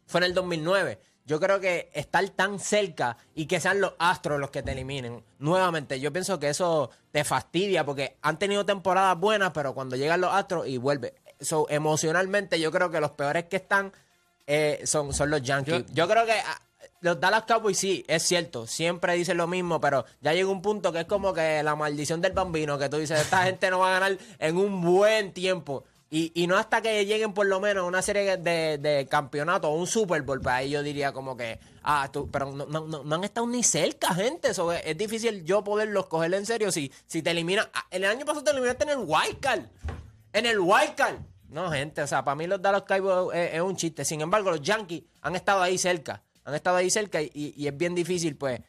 fue 0.06 0.20
en 0.20 0.24
el 0.24 0.34
2009. 0.34 0.98
Yo 1.26 1.40
creo 1.40 1.58
que 1.58 1.90
estar 1.92 2.26
tan 2.30 2.60
cerca 2.60 3.16
y 3.34 3.46
que 3.46 3.58
sean 3.58 3.80
los 3.80 3.94
Astros 3.98 4.38
los 4.38 4.50
que 4.50 4.62
te 4.62 4.72
eliminen 4.72 5.24
nuevamente, 5.40 5.98
yo 5.98 6.12
pienso 6.12 6.38
que 6.38 6.48
eso 6.48 6.90
te 7.10 7.24
fastidia 7.24 7.84
porque 7.84 8.16
han 8.22 8.38
tenido 8.38 8.64
temporadas 8.64 9.18
buenas, 9.18 9.50
pero 9.52 9.74
cuando 9.74 9.96
llegan 9.96 10.20
los 10.20 10.32
Astros 10.32 10.68
y 10.68 10.78
vuelve. 10.78 11.14
So, 11.40 11.66
emocionalmente, 11.68 12.60
yo 12.60 12.70
creo 12.70 12.90
que 12.90 13.00
los 13.00 13.10
peores 13.10 13.44
que 13.44 13.56
están 13.56 13.92
eh, 14.46 14.80
son, 14.84 15.12
son 15.12 15.30
los 15.30 15.42
Yankees. 15.42 15.84
Yo, 15.92 16.08
creo 16.08 16.24
que 16.24 16.32
ah, 16.32 16.62
los 17.00 17.20
Dallas 17.20 17.42
Cowboys 17.42 17.76
sí, 17.76 18.04
es 18.06 18.22
cierto, 18.22 18.66
siempre 18.66 19.14
dicen 19.14 19.36
lo 19.36 19.48
mismo, 19.48 19.80
pero 19.80 20.04
ya 20.20 20.32
llega 20.32 20.48
un 20.48 20.62
punto 20.62 20.92
que 20.92 21.00
es 21.00 21.06
como 21.06 21.34
que 21.34 21.62
la 21.62 21.74
maldición 21.74 22.20
del 22.20 22.32
bambino, 22.32 22.78
que 22.78 22.88
tú 22.88 22.98
dices, 22.98 23.20
esta 23.20 23.42
gente 23.42 23.70
no 23.70 23.80
va 23.80 23.96
a 23.96 24.00
ganar 24.00 24.18
en 24.38 24.56
un 24.56 24.80
buen 24.80 25.32
tiempo. 25.32 25.84
Y, 26.08 26.30
y 26.40 26.46
no 26.46 26.56
hasta 26.56 26.80
que 26.80 27.04
lleguen 27.04 27.32
por 27.34 27.46
lo 27.46 27.58
menos 27.60 27.82
a 27.82 27.86
una 27.88 28.00
serie 28.00 28.36
de, 28.36 28.78
de 28.78 29.06
campeonato 29.10 29.68
o 29.68 29.74
un 29.76 29.88
Super 29.88 30.22
Bowl, 30.22 30.40
pues 30.40 30.54
ahí 30.54 30.70
yo 30.70 30.84
diría 30.84 31.12
como 31.12 31.36
que, 31.36 31.58
ah, 31.82 32.08
tú, 32.12 32.30
pero 32.30 32.52
no, 32.52 32.64
no, 32.66 33.02
no- 33.02 33.14
han 33.16 33.24
estado 33.24 33.46
ni 33.48 33.64
cerca, 33.64 34.14
gente. 34.14 34.50
Es, 34.50 34.60
es 34.84 34.96
difícil 34.96 35.44
yo 35.44 35.64
poderlos 35.64 36.06
coger 36.06 36.32
en 36.34 36.46
serio 36.46 36.70
si, 36.70 36.92
si 37.06 37.22
te 37.22 37.32
eliminan. 37.32 37.66
ah, 37.74 37.86
El 37.90 38.04
año 38.04 38.24
pasado 38.24 38.44
te 38.44 38.52
eliminaste 38.52 38.84
en 38.84 38.90
el 38.90 38.98
Wild 38.98 39.40
Card. 39.40 39.62
En 40.32 40.46
el 40.46 40.60
Wild 40.60 40.94
Card. 40.94 41.16
No, 41.48 41.70
gente, 41.72 42.02
o 42.02 42.06
sea, 42.06 42.24
para 42.24 42.34
mí 42.36 42.46
los 42.46 42.62
Dallas 42.62 42.82
Cowboys 42.82 43.36
es, 43.36 43.60
un 43.60 43.74
chiste. 43.76 44.04
Sin 44.04 44.20
embargo, 44.20 44.50
los 44.50 44.60
Yankees 44.62 45.02
han 45.22 45.34
estado 45.34 45.60
ahí 45.62 45.76
cerca. 45.76 46.22
Han 46.44 46.54
estado 46.54 46.76
ahí 46.76 46.88
cerca 46.90 47.20
y, 47.20 47.30
y 47.34 47.66
es 47.66 47.76
bien 47.76 47.96
difícil, 47.96 48.36
pues, 48.36 48.60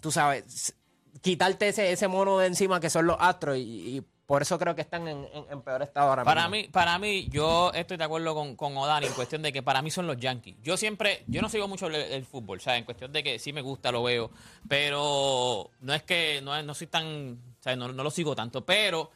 tú 0.00 0.10
sabes, 0.10 0.74
quitarte 1.20 1.68
ese, 1.68 1.92
ese 1.92 2.08
mono 2.08 2.38
de 2.38 2.46
encima 2.46 2.80
que 2.80 2.88
son 2.90 3.06
los 3.06 3.16
Astros 3.20 3.56
y 3.58 4.02
por 4.26 4.40
eso 4.42 4.58
creo 4.58 4.74
que 4.74 4.80
están 4.82 5.06
en, 5.08 5.28
en- 5.32 5.44
en 5.50 5.62
peor 5.62 5.82
estado 5.82 6.08
ahora 6.10 6.24
Para 6.24 6.48
mismo. 6.48 6.66
mí, 6.68 6.72
para 6.72 6.98
mí, 6.98 7.28
yo 7.30 7.70
estoy 7.74 7.96
de 7.96 8.04
acuerdo 8.04 8.34
con, 8.34 8.56
con 8.56 8.76
Odani 8.76 9.06
en 9.06 9.12
cuestión 9.12 9.42
de 9.42 9.52
que 9.52 9.62
para 9.62 9.82
mí 9.82 9.90
son 9.90 10.06
los 10.06 10.16
Yankees. 10.16 10.56
Yo 10.62 10.76
siempre, 10.76 11.24
yo 11.26 11.42
no 11.42 11.48
sigo 11.48 11.68
mucho 11.68 11.88
el, 11.88 11.94
el 11.96 12.24
fútbol, 12.24 12.60
¿sabes? 12.60 12.78
En 12.80 12.84
cuestión 12.84 13.12
de 13.12 13.22
que 13.22 13.38
sí 13.38 13.52
me 13.52 13.60
gusta, 13.60 13.92
lo 13.92 14.02
veo, 14.04 14.30
pero 14.68 15.70
no 15.80 15.94
es 15.94 16.02
que 16.02 16.40
no, 16.42 16.60
no 16.62 16.74
soy 16.74 16.86
tan, 16.86 17.38
¿sabes? 17.60 17.78
No, 17.78 17.88
no 17.92 18.02
lo 18.02 18.10
sigo 18.10 18.34
tanto, 18.34 18.64
pero, 18.64 19.10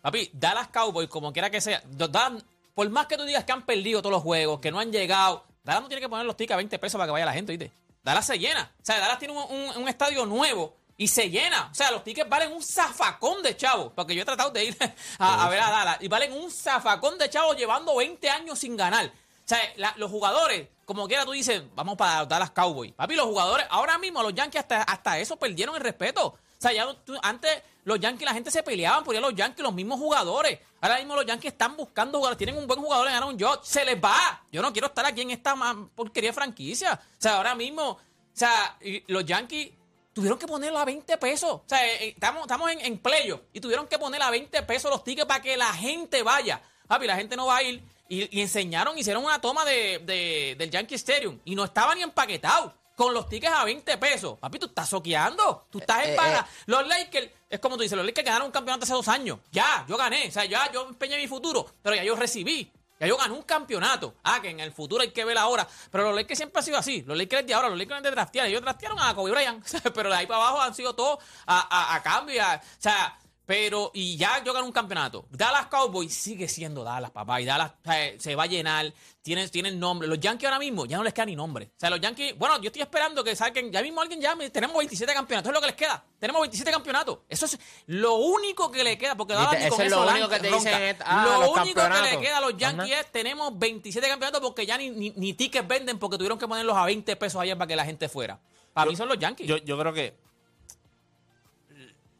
papi, 0.00 0.30
Dallas 0.32 0.68
Cowboys, 0.68 1.08
como 1.08 1.32
quiera 1.32 1.50
que 1.50 1.60
sea, 1.60 1.82
Dallas- 1.90 2.44
por 2.74 2.88
más 2.90 3.06
que 3.06 3.16
tú 3.16 3.24
digas 3.24 3.44
que 3.44 3.52
han 3.52 3.66
perdido 3.66 4.00
todos 4.00 4.12
los 4.12 4.22
juegos, 4.22 4.60
que 4.60 4.70
no 4.70 4.78
han 4.78 4.92
llegado, 4.92 5.44
Dallas 5.64 5.82
no 5.82 5.88
tiene 5.88 6.00
que 6.00 6.08
poner 6.08 6.24
los 6.26 6.36
tickets 6.36 6.54
a 6.54 6.56
20 6.56 6.78
pesos 6.78 6.98
para 6.98 7.06
que 7.08 7.12
vaya 7.12 7.26
la 7.26 7.32
gente, 7.32 7.56
¿viste? 7.56 7.72
Dallas 8.02 8.24
se 8.26 8.38
llena. 8.38 8.70
O 8.80 8.84
sea, 8.84 8.98
Dallas 8.98 9.18
tiene 9.18 9.34
un, 9.34 9.42
un- 9.52 9.82
un 9.82 9.88
estadio 9.88 10.24
nuevo 10.24 10.74
y 11.00 11.08
se 11.08 11.30
llena. 11.30 11.68
O 11.70 11.74
sea, 11.74 11.90
los 11.90 12.04
tickets 12.04 12.28
valen 12.28 12.52
un 12.52 12.62
zafacón 12.62 13.42
de 13.42 13.56
chavos. 13.56 13.90
Porque 13.96 14.14
yo 14.14 14.20
he 14.20 14.24
tratado 14.26 14.50
de 14.50 14.64
ir 14.66 14.76
a, 15.18 15.46
a 15.46 15.48
ver 15.48 15.60
a 15.60 15.70
Dallas 15.70 15.96
y 16.00 16.08
valen 16.08 16.30
un 16.34 16.50
zafacón 16.50 17.16
de 17.16 17.30
chavos 17.30 17.56
llevando 17.56 17.96
20 17.96 18.28
años 18.28 18.58
sin 18.58 18.76
ganar. 18.76 19.06
O 19.06 19.48
sea, 19.50 19.58
la- 19.76 19.94
los 19.96 20.10
jugadores, 20.10 20.68
como 20.84 21.08
quiera 21.08 21.24
tú 21.24 21.32
dices, 21.32 21.62
vamos 21.74 21.96
para 21.96 22.26
Dallas 22.26 22.50
Cowboys. 22.50 22.92
Papi, 22.92 23.14
los 23.16 23.24
jugadores, 23.26 23.66
ahora 23.70 23.96
mismo 23.96 24.22
los 24.22 24.34
Yankees 24.34 24.60
hasta, 24.60 24.82
hasta 24.82 25.18
eso 25.18 25.36
perdieron 25.38 25.74
el 25.74 25.80
respeto. 25.80 26.26
O 26.26 26.38
sea, 26.58 26.72
ya 26.72 26.92
tú- 27.04 27.18
antes 27.22 27.62
los 27.84 27.98
Yankees, 27.98 28.26
la 28.26 28.34
gente 28.34 28.50
se 28.50 28.62
peleaban 28.62 29.02
por 29.02 29.14
ir 29.14 29.18
a 29.18 29.22
los 29.22 29.34
Yankees, 29.34 29.62
los 29.62 29.72
mismos 29.72 29.98
jugadores. 29.98 30.58
Ahora 30.82 30.98
mismo 30.98 31.16
los 31.16 31.24
Yankees 31.24 31.52
están 31.52 31.78
buscando 31.78 32.18
jugadores, 32.18 32.36
tienen 32.36 32.58
un 32.58 32.66
buen 32.66 32.78
jugador 32.78 33.08
en 33.08 33.14
Aaron 33.14 33.40
Judge, 33.40 33.60
se 33.62 33.86
les 33.86 33.96
va. 33.96 34.42
Yo 34.52 34.60
no 34.60 34.70
quiero 34.70 34.88
estar 34.88 35.06
aquí 35.06 35.22
en 35.22 35.30
esta 35.30 35.56
porquería 35.96 36.28
de 36.28 36.34
franquicia. 36.34 37.00
O 37.02 37.20
sea, 37.20 37.38
ahora 37.38 37.54
mismo, 37.54 37.88
o 37.92 37.98
sea, 38.34 38.76
los 39.06 39.24
Yankees 39.24 39.72
tuvieron 40.12 40.38
que 40.38 40.46
ponerlo 40.46 40.78
a 40.78 40.84
20 40.84 41.16
pesos. 41.18 41.50
O 41.52 41.62
sea, 41.66 41.86
eh, 41.86 42.04
eh, 42.04 42.08
estamos, 42.14 42.42
estamos 42.42 42.70
en, 42.70 42.80
en 42.80 42.98
playoff 42.98 43.40
y 43.52 43.60
tuvieron 43.60 43.86
que 43.86 43.98
poner 43.98 44.22
a 44.22 44.30
20 44.30 44.62
pesos 44.64 44.90
los 44.90 45.04
tickets 45.04 45.26
para 45.26 45.40
que 45.42 45.56
la 45.56 45.72
gente 45.72 46.22
vaya. 46.22 46.60
Papi, 46.86 47.06
la 47.06 47.16
gente 47.16 47.36
no 47.36 47.46
va 47.46 47.58
a 47.58 47.62
ir. 47.62 47.82
Y, 48.08 48.36
y 48.36 48.40
enseñaron, 48.42 48.98
hicieron 48.98 49.24
una 49.24 49.40
toma 49.40 49.64
de, 49.64 50.00
de- 50.00 50.56
del 50.58 50.68
Yankee 50.70 50.96
Stadium 50.96 51.38
y 51.44 51.54
no 51.54 51.64
estaba 51.64 51.94
ni 51.94 52.02
empaquetado. 52.02 52.74
Con 52.96 53.14
los 53.14 53.30
tickets 53.30 53.52
a 53.54 53.64
20 53.64 53.96
pesos. 53.96 54.38
Papi, 54.38 54.58
tú 54.58 54.66
estás 54.66 54.86
soqueando. 54.90 55.64
Tú 55.70 55.78
estás 55.78 56.04
en 56.04 56.10
Eh, 56.10 56.16
para. 56.16 56.40
eh. 56.40 56.44
Los 56.66 56.86
Lakers, 56.86 57.30
es 57.48 57.58
como 57.58 57.76
tú 57.76 57.82
dices, 57.82 57.96
los 57.96 58.04
Lakers 58.04 58.26
ganaron 58.26 58.46
un 58.48 58.52
campeonato 58.52 58.84
hace 58.84 58.92
dos 58.92 59.08
años. 59.08 59.38
Ya, 59.52 59.86
yo 59.88 59.96
gané. 59.96 60.28
O 60.28 60.30
sea, 60.30 60.44
ya 60.44 60.70
yo 60.70 60.86
empeñé 60.86 61.16
mi 61.16 61.26
futuro. 61.26 61.64
Pero 61.82 61.96
ya 61.96 62.04
yo 62.04 62.14
recibí. 62.14 62.70
Ya 63.00 63.06
yo 63.06 63.16
gané 63.16 63.32
un 63.34 63.42
campeonato. 63.42 64.14
Ah, 64.22 64.40
que 64.42 64.50
en 64.50 64.60
el 64.60 64.72
futuro 64.72 65.02
hay 65.02 65.10
que 65.10 65.24
ver 65.24 65.38
ahora. 65.38 65.66
Pero 65.90 66.04
los 66.04 66.14
Lakers 66.14 66.38
siempre 66.38 66.58
han 66.60 66.64
sido 66.64 66.76
así. 66.78 67.02
Los 67.06 67.16
Lakers 67.16 67.46
de 67.46 67.54
ahora, 67.54 67.70
los 67.70 67.78
Lakers 67.78 68.02
de 68.02 68.10
draftear. 68.10 68.46
Ellos 68.46 68.60
draftearon 68.60 68.98
a 69.00 69.14
Kobe 69.14 69.30
Bryant. 69.30 69.64
Pero 69.94 70.10
de 70.10 70.16
ahí 70.16 70.26
para 70.26 70.40
abajo 70.40 70.60
han 70.60 70.74
sido 70.74 70.94
todos 70.94 71.18
a, 71.46 71.94
a- 71.96 72.02
cambio. 72.02 72.42
o 72.42 72.60
sea, 72.78 73.18
pero, 73.50 73.90
y 73.94 74.16
ya 74.16 74.44
yo 74.44 74.52
gané 74.52 74.64
un 74.64 74.70
campeonato. 74.70 75.26
Dallas 75.28 75.66
Cowboys 75.66 76.14
sigue 76.14 76.46
siendo 76.46 76.84
Dallas, 76.84 77.10
papá. 77.10 77.40
Y 77.40 77.44
Dallas 77.44 77.72
se 78.18 78.36
va 78.36 78.44
a 78.44 78.46
llenar. 78.46 78.92
Tienen, 79.22 79.50
tienen 79.50 79.76
nombre. 79.76 80.06
Los 80.06 80.20
Yankees 80.20 80.46
ahora 80.46 80.60
mismo 80.60 80.86
ya 80.86 80.96
no 80.96 81.02
les 81.02 81.12
queda 81.12 81.26
ni 81.26 81.34
nombre. 81.34 81.64
O 81.64 81.80
sea, 81.80 81.90
los 81.90 82.00
Yankees, 82.00 82.38
bueno, 82.38 82.60
yo 82.60 82.68
estoy 82.68 82.82
esperando 82.82 83.24
que 83.24 83.34
saquen, 83.34 83.72
ya 83.72 83.82
mismo 83.82 84.02
alguien 84.02 84.20
llame. 84.20 84.50
Tenemos 84.50 84.76
27 84.76 85.12
campeonatos. 85.12 85.50
Es 85.50 85.54
lo 85.54 85.60
que 85.60 85.66
les 85.66 85.74
queda. 85.74 86.04
Tenemos 86.20 86.42
27 86.42 86.70
campeonatos. 86.70 87.18
Eso 87.28 87.46
es 87.46 87.58
lo 87.86 88.14
único 88.18 88.70
que 88.70 88.84
le 88.84 88.96
queda. 88.96 89.16
Porque 89.16 89.34
Dallas 89.34 89.64
ni 89.64 89.68
con 89.68 89.80
eso 89.80 89.82
es 89.82 89.90
lo 89.90 90.08
único 90.08 90.28
que 90.28 90.38
te 90.38 90.46
dicen 90.46 90.96
ah, 91.04 91.24
Lo 91.24 91.40
los 91.40 91.58
único 91.58 91.80
que 91.82 92.02
le 92.02 92.20
queda 92.20 92.38
a 92.38 92.40
los 92.42 92.56
Yankees 92.56 92.92
Ajá. 92.92 93.00
es 93.00 93.10
tenemos 93.10 93.58
27 93.58 94.06
campeonatos 94.06 94.40
porque 94.42 94.64
ya 94.64 94.78
ni, 94.78 94.90
ni, 94.90 95.10
ni 95.16 95.34
tickets 95.34 95.66
venden 95.66 95.98
porque 95.98 96.16
tuvieron 96.16 96.38
que 96.38 96.46
ponerlos 96.46 96.76
a 96.76 96.84
20 96.84 97.16
pesos 97.16 97.42
ayer 97.42 97.58
para 97.58 97.66
que 97.66 97.74
la 97.74 97.84
gente 97.84 98.08
fuera. 98.08 98.38
Para 98.72 98.88
mí 98.88 98.94
son 98.94 99.08
los 99.08 99.18
Yankees. 99.18 99.48
Yo, 99.48 99.56
yo 99.56 99.76
creo 99.76 99.92
que 99.92 100.14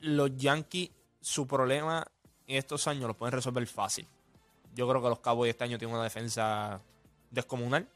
los 0.00 0.36
Yankees, 0.36 0.90
su 1.20 1.46
problema 1.46 2.06
en 2.46 2.56
estos 2.56 2.86
años 2.86 3.04
lo 3.06 3.14
pueden 3.14 3.32
resolver 3.32 3.66
fácil. 3.66 4.06
Yo 4.74 4.88
creo 4.88 5.02
que 5.02 5.08
los 5.08 5.18
Cowboys 5.20 5.50
este 5.50 5.64
año 5.64 5.78
tienen 5.78 5.94
una 5.94 6.04
defensa 6.04 6.80
descomunal 7.30 7.86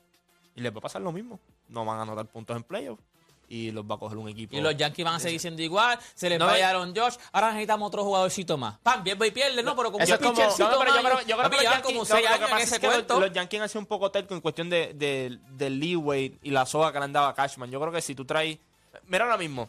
y 0.55 0.61
les 0.61 0.73
va 0.73 0.79
a 0.79 0.83
pasar 0.83 1.03
lo 1.03 1.13
mismo. 1.13 1.39
No 1.69 1.85
van 1.85 1.99
a 1.99 2.03
anotar 2.03 2.27
puntos 2.27 2.57
en 2.57 2.63
playoffs 2.63 3.03
y 3.49 3.71
los 3.71 3.85
va 3.85 3.95
a 3.95 3.99
coger 3.99 4.17
un 4.19 4.29
equipo. 4.29 4.57
Y 4.57 4.61
los 4.61 4.77
Yankees 4.77 5.05
van 5.05 5.15
a 5.15 5.21
seguir 5.21 5.39
siendo 5.39 5.61
igual, 5.63 5.99
se 6.15 6.29
les 6.31 6.39
No, 6.39 6.47
fallaron 6.49 6.95
Josh, 6.97 7.17
ahora 7.33 7.49
necesitamos 7.49 7.89
otro 7.89 8.03
jugadorcito 8.05 8.57
más. 8.57 8.79
Pam, 8.79 9.05
bien 9.05 9.19
y 9.23 9.31
pierde, 9.31 9.63
no, 9.63 9.77
pero 9.77 9.93
como 9.93 10.03
Eso 10.03 10.15
es 10.15 10.21
como- 10.21 10.33
No, 10.41 10.55
pero 10.57 10.95
yo 10.95 11.03
creo, 11.03 11.21
yo 11.21 11.25
creo 11.25 11.37
papi, 11.37 11.51
que 11.51 11.57
los 11.57 11.73
Yankees, 11.73 11.83
como 11.93 12.05
seis 12.05 12.21
que 12.23 12.29
años 12.29 12.41
en 12.41 12.51
pasa 12.51 12.63
ese 12.65 12.75
es 12.77 12.81
que 12.81 12.87
los- 12.87 12.95
cuento. 12.97 13.21
los 13.21 13.33
Yankees 13.33 13.61
han 13.61 13.69
sido 13.69 13.81
un 13.81 13.87
poco 13.87 14.11
terco 14.11 14.35
en 14.35 14.41
cuestión 14.41 14.71
de, 14.71 14.95
de- 14.95 15.39
del 15.51 15.79
leeway 15.79 16.39
y 16.43 16.51
la 16.51 16.65
soga 16.67 16.93
que 16.93 16.99
le 16.99 17.05
han 17.05 17.13
dado 17.13 17.27
a 17.27 17.35
Cashman. 17.35 17.71
Yo 17.71 17.81
creo 17.81 17.93
que 17.93 18.01
si 18.03 18.15
tú 18.15 18.25
traes... 18.25 18.59
Mira 19.07 19.25
ahora 19.25 19.37
mismo, 19.37 19.69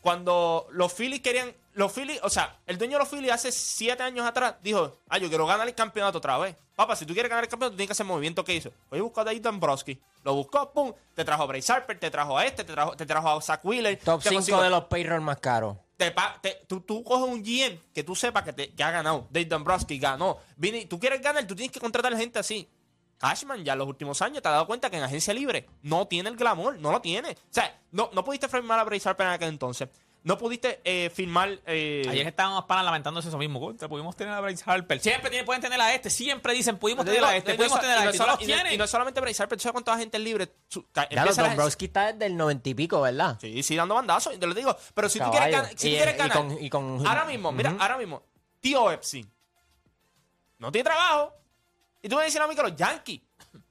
cuando 0.00 0.66
los 0.70 0.92
Phillies 0.92 1.20
querían... 1.20 1.52
Los 1.78 1.92
Phillies, 1.92 2.18
o 2.24 2.28
sea, 2.28 2.58
el 2.66 2.76
dueño 2.76 2.94
de 2.94 2.98
los 3.04 3.08
Phillies 3.08 3.30
hace 3.32 3.52
siete 3.52 4.02
años 4.02 4.26
atrás 4.26 4.56
dijo, 4.62 4.98
ah, 5.08 5.18
yo 5.18 5.28
quiero 5.28 5.46
ganar 5.46 5.68
el 5.68 5.74
campeonato 5.74 6.18
otra 6.18 6.36
vez. 6.38 6.56
Papá, 6.74 6.96
si 6.96 7.06
tú 7.06 7.12
quieres 7.12 7.30
ganar 7.30 7.44
el 7.44 7.48
campeonato, 7.50 7.76
tienes 7.76 7.88
que 7.88 7.92
hacer 7.92 8.04
movimiento 8.06 8.44
que 8.44 8.54
hizo. 8.54 8.70
Oye, 8.90 9.00
buscó 9.00 9.20
a 9.20 9.24
Dave 9.24 9.38
Dombrowski. 9.40 10.00
Lo 10.24 10.34
buscó, 10.34 10.72
pum, 10.72 10.92
te 11.14 11.24
trajo 11.24 11.44
a 11.44 11.46
Bryce 11.46 11.72
Harper, 11.72 11.98
te 11.98 12.10
trajo 12.10 12.36
a 12.36 12.44
este, 12.44 12.64
te 12.64 12.72
trajo, 12.72 12.96
te 12.96 13.06
trajo 13.06 13.28
a 13.30 13.40
Zach 13.40 13.64
Wheeler. 13.64 13.96
Top 14.00 14.20
te 14.22 14.28
5 14.28 14.40
consiguió- 14.40 14.62
de 14.62 14.70
los 14.70 14.84
payroll 14.86 15.20
más 15.20 15.38
caros. 15.38 15.76
te 15.96 16.10
pa- 16.10 16.38
te- 16.40 16.64
tú, 16.66 16.80
tú 16.80 17.02
coges 17.04 17.28
un 17.28 17.42
GM 17.44 17.78
que 17.94 18.02
tú 18.04 18.14
sepas 18.16 18.42
que, 18.42 18.52
te, 18.52 18.72
que 18.74 18.82
ha 18.84 18.90
ganado. 18.90 19.26
Dave 19.30 19.46
Dombrowski 19.46 19.98
ganó. 19.98 20.38
Vini, 20.56 20.86
tú 20.86 20.98
quieres 20.98 21.20
ganar, 21.22 21.46
tú 21.46 21.54
tienes 21.54 21.72
que 21.72 21.80
contratar 21.80 22.16
gente 22.16 22.38
así. 22.40 22.68
Cashman 23.18 23.64
ya 23.64 23.72
en 23.72 23.80
los 23.80 23.88
últimos 23.88 24.22
años 24.22 24.42
te 24.42 24.48
has 24.48 24.54
dado 24.54 24.66
cuenta 24.66 24.90
que 24.90 24.96
en 24.96 25.02
agencia 25.02 25.34
libre 25.34 25.66
no 25.82 26.06
tiene 26.06 26.28
el 26.28 26.36
glamour, 26.36 26.78
no 26.78 26.92
lo 26.92 27.00
tiene. 27.00 27.30
O 27.30 27.36
sea, 27.50 27.80
no, 27.90 28.10
no 28.12 28.24
pudiste 28.24 28.48
firmar 28.48 28.78
a 28.78 28.84
Bryce 28.84 29.08
Harper 29.08 29.26
en 29.26 29.32
aquel 29.32 29.48
entonces. 29.48 29.88
No 30.24 30.36
pudiste 30.36 30.80
eh, 30.84 31.10
firmar... 31.10 31.60
eh, 31.64 32.04
Ayer 32.08 32.26
estábamos 32.26 32.64
para 32.64 32.82
lamentándose 32.82 33.28
eso 33.28 33.38
mismo. 33.38 33.60
Contra, 33.60 33.88
pudimos 33.88 34.14
tener 34.16 34.34
a 34.34 34.40
Bryce 34.40 34.62
Harper. 34.66 35.00
Siempre 35.00 35.30
tienen- 35.30 35.46
pueden 35.46 35.62
tener 35.62 35.80
a 35.80 35.94
este. 35.94 36.10
Siempre 36.10 36.52
dicen, 36.52 36.76
pudimos 36.76 37.04
te 37.04 37.12
tener 37.12 37.24
a 37.24 37.36
este. 37.36 37.52
no 37.52 37.56
Pudimos 37.56 37.80
tener 37.80 37.96
a 37.98 38.04
este. 38.04 38.10
es 38.10 38.14
Y 38.16 38.18
no 38.18 38.24
solo- 38.24 38.32
los 38.36 38.42
y 38.42 38.46
no- 38.50 38.54
tienen. 38.54 38.72
y 38.74 38.76
no 38.76 38.86
solamente 38.86 39.20
Bryce 39.20 39.42
Harper, 39.42 39.58
¿tú 39.58 39.62
sabes 39.62 39.74
libres? 40.20 40.50
Su- 40.68 40.86
ca- 40.90 41.08
Ya 41.08 41.24
los 41.24 41.36
Dombrowski 41.36 41.84
está 41.86 42.12
desde 42.12 42.26
el 42.26 42.36
90 42.36 42.68
y 42.68 42.74
pico, 42.74 43.00
¿verdad? 43.00 43.38
Sí, 43.40 43.62
sí, 43.62 43.76
dando 43.76 43.94
bandazos. 43.94 44.38
Te 44.38 44.46
lo 44.46 44.52
digo. 44.54 44.76
Pero 44.92 45.08
si 45.08 45.18
tú 45.20 45.30
quieres 45.30 45.50
ganar... 45.52 45.70
Si 45.76 45.88
Y- 45.88 45.90
tú 45.92 45.96
quieres 45.96 46.14
y 46.14 46.18
ganar 46.18 46.36
con- 46.36 46.62
y 46.64 46.68
con- 46.70 47.06
ahora 47.06 47.24
mismo, 47.24 47.52
mira, 47.52 47.74
ahora 47.78 47.96
mismo. 47.96 48.22
tío 48.60 48.90
Epstein. 48.90 49.30
No 50.58 50.72
tiene 50.72 50.84
trabajo. 50.84 51.32
Y 52.02 52.08
tú 52.08 52.16
me 52.16 52.24
dices 52.24 52.40
a 52.40 52.46
mí 52.46 52.54
que 52.54 52.62
los 52.62 52.74
Yankees 52.76 53.20